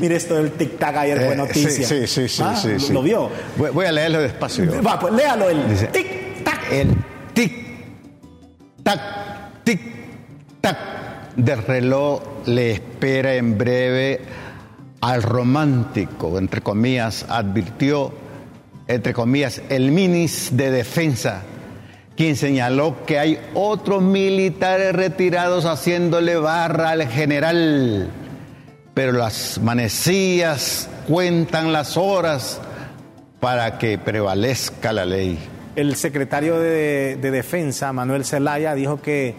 [0.00, 1.86] Mire esto del tic-tac ayer fue eh, noticia.
[1.86, 3.30] Sí, sí, sí, ah, sí, ¿Lo vio?
[3.56, 4.82] Voy, a leerlo despacio.
[4.82, 5.58] Va, pues léalo el
[5.92, 6.72] tic-tac.
[6.72, 6.88] El
[7.32, 9.00] tic-tac,
[9.64, 10.76] tic-tac
[11.36, 14.20] del reloj le espera en breve
[15.02, 18.14] al romántico, entre comillas, advirtió,
[18.86, 21.42] entre comillas, el minis de defensa,
[22.16, 28.10] quien señaló que hay otros militares retirados haciéndole barra al general,
[28.94, 32.60] pero las manecillas cuentan las horas
[33.40, 35.36] para que prevalezca la ley.
[35.74, 39.34] El secretario de, de Defensa, Manuel Zelaya, dijo que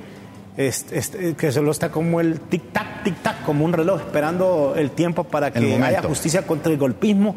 [0.55, 5.75] que solo está como el tic-tac, tic-tac, como un reloj, esperando el tiempo para que
[5.81, 7.35] haya justicia contra el golpismo.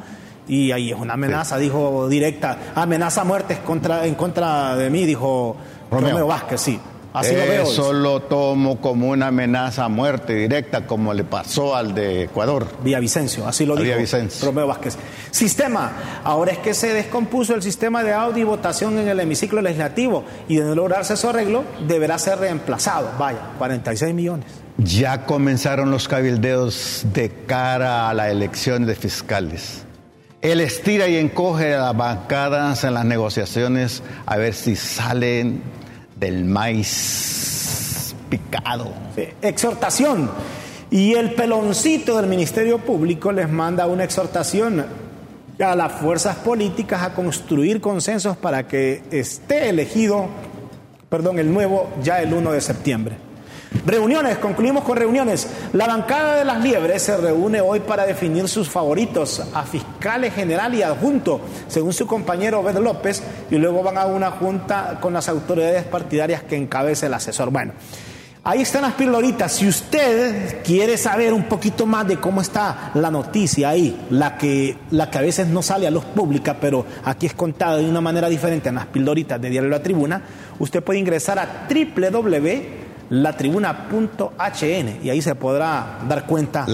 [0.49, 5.05] Y ahí es una amenaza, dijo directa, amenaza a muertes contra, en contra de mí,
[5.05, 5.57] dijo
[5.91, 6.81] Romeo Vázquez, sí.
[7.23, 12.67] Eso lo tomo como una amenaza a muerte directa, como le pasó al de Ecuador.
[12.83, 13.97] Villavicencio, así lo dijo
[14.43, 14.97] Romeo Vázquez.
[15.31, 15.93] Sistema.
[16.25, 20.25] Ahora es que se descompuso el sistema de audio y votación en el hemiciclo legislativo
[20.49, 23.11] y de no lograrse su arreglo, deberá ser reemplazado.
[23.19, 24.47] Vaya, 46 millones.
[24.79, 29.87] Ya comenzaron los cabildeos de cara a la elección de fiscales.
[30.43, 35.63] Él estira y encoge a las bancadas en las negociaciones a ver si salen
[36.17, 38.93] del maíz picado.
[39.43, 40.31] Exhortación.
[40.91, 44.85] Y el peloncito del Ministerio Público les manda una exhortación
[45.59, 50.27] a las fuerzas políticas a construir consensos para que esté elegido,
[51.09, 53.26] perdón, el nuevo ya el 1 de septiembre.
[53.85, 55.49] Reuniones, concluimos con reuniones.
[55.73, 60.75] La bancada de las liebres se reúne hoy para definir sus favoritos a fiscales general
[60.75, 65.29] y adjunto, según su compañero Obed López, y luego van a una junta con las
[65.29, 67.51] autoridades partidarias que encabeza el asesor.
[67.51, 67.73] Bueno,
[68.45, 69.53] ahí están las pildoritas.
[69.53, 74.79] Si usted quiere saber un poquito más de cómo está la noticia ahí, la que,
[74.91, 78.01] la que a veces no sale a luz pública, pero aquí es contada de una
[78.01, 80.23] manera diferente en las pildoritas de Diario La Tribuna,
[80.59, 86.67] usted puede ingresar a www latribuna.hn y ahí se podrá dar cuenta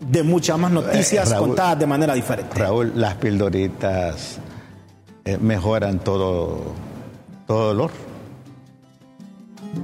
[0.00, 2.58] de muchas más noticias eh, contadas de manera diferente.
[2.58, 4.38] Raúl, las pildoritas
[5.24, 6.72] eh, mejoran todo,
[7.46, 7.90] todo dolor.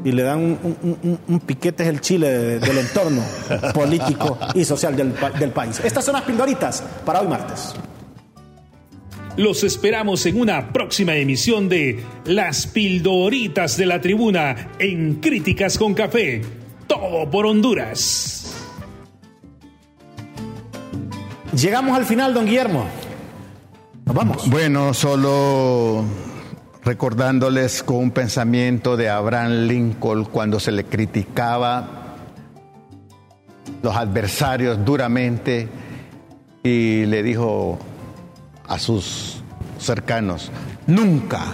[0.02, 3.20] Y le dan un, un- un- un piquete es el chile de- del entorno
[3.74, 5.80] político y social del, del país.
[5.84, 7.74] Estas son las pildoritas para hoy martes.
[9.36, 15.92] Los esperamos en una próxima emisión de Las Pildoritas de la Tribuna en Críticas con
[15.92, 16.42] Café.
[16.86, 18.54] Todo por Honduras.
[21.52, 22.86] Llegamos al final, don Guillermo.
[24.04, 24.48] Nos vamos.
[24.48, 26.04] Bueno, solo
[26.84, 32.18] recordándoles con un pensamiento de Abraham Lincoln cuando se le criticaba
[33.82, 35.68] los adversarios duramente
[36.62, 37.80] y le dijo
[38.68, 39.42] a sus
[39.78, 40.50] cercanos,
[40.86, 41.44] nunca,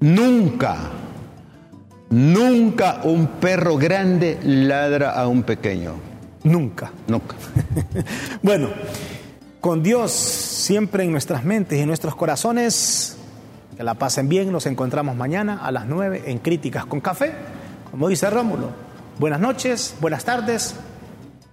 [0.00, 0.76] nunca,
[2.10, 5.94] nunca un perro grande ladra a un pequeño.
[6.44, 6.92] Nunca.
[7.08, 7.36] Nunca.
[8.42, 8.68] Bueno,
[9.62, 13.16] con Dios siempre en nuestras mentes y en nuestros corazones.
[13.76, 14.52] Que la pasen bien.
[14.52, 17.32] Nos encontramos mañana a las 9 en Críticas con Café.
[17.90, 18.84] Como dice Rómulo.
[19.18, 20.74] Buenas noches, buenas tardes,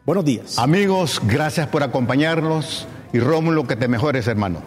[0.06, 0.58] buenos días.
[0.58, 4.62] Amigos, gracias por acompañarnos y Rómulo, que te mejores, hermano.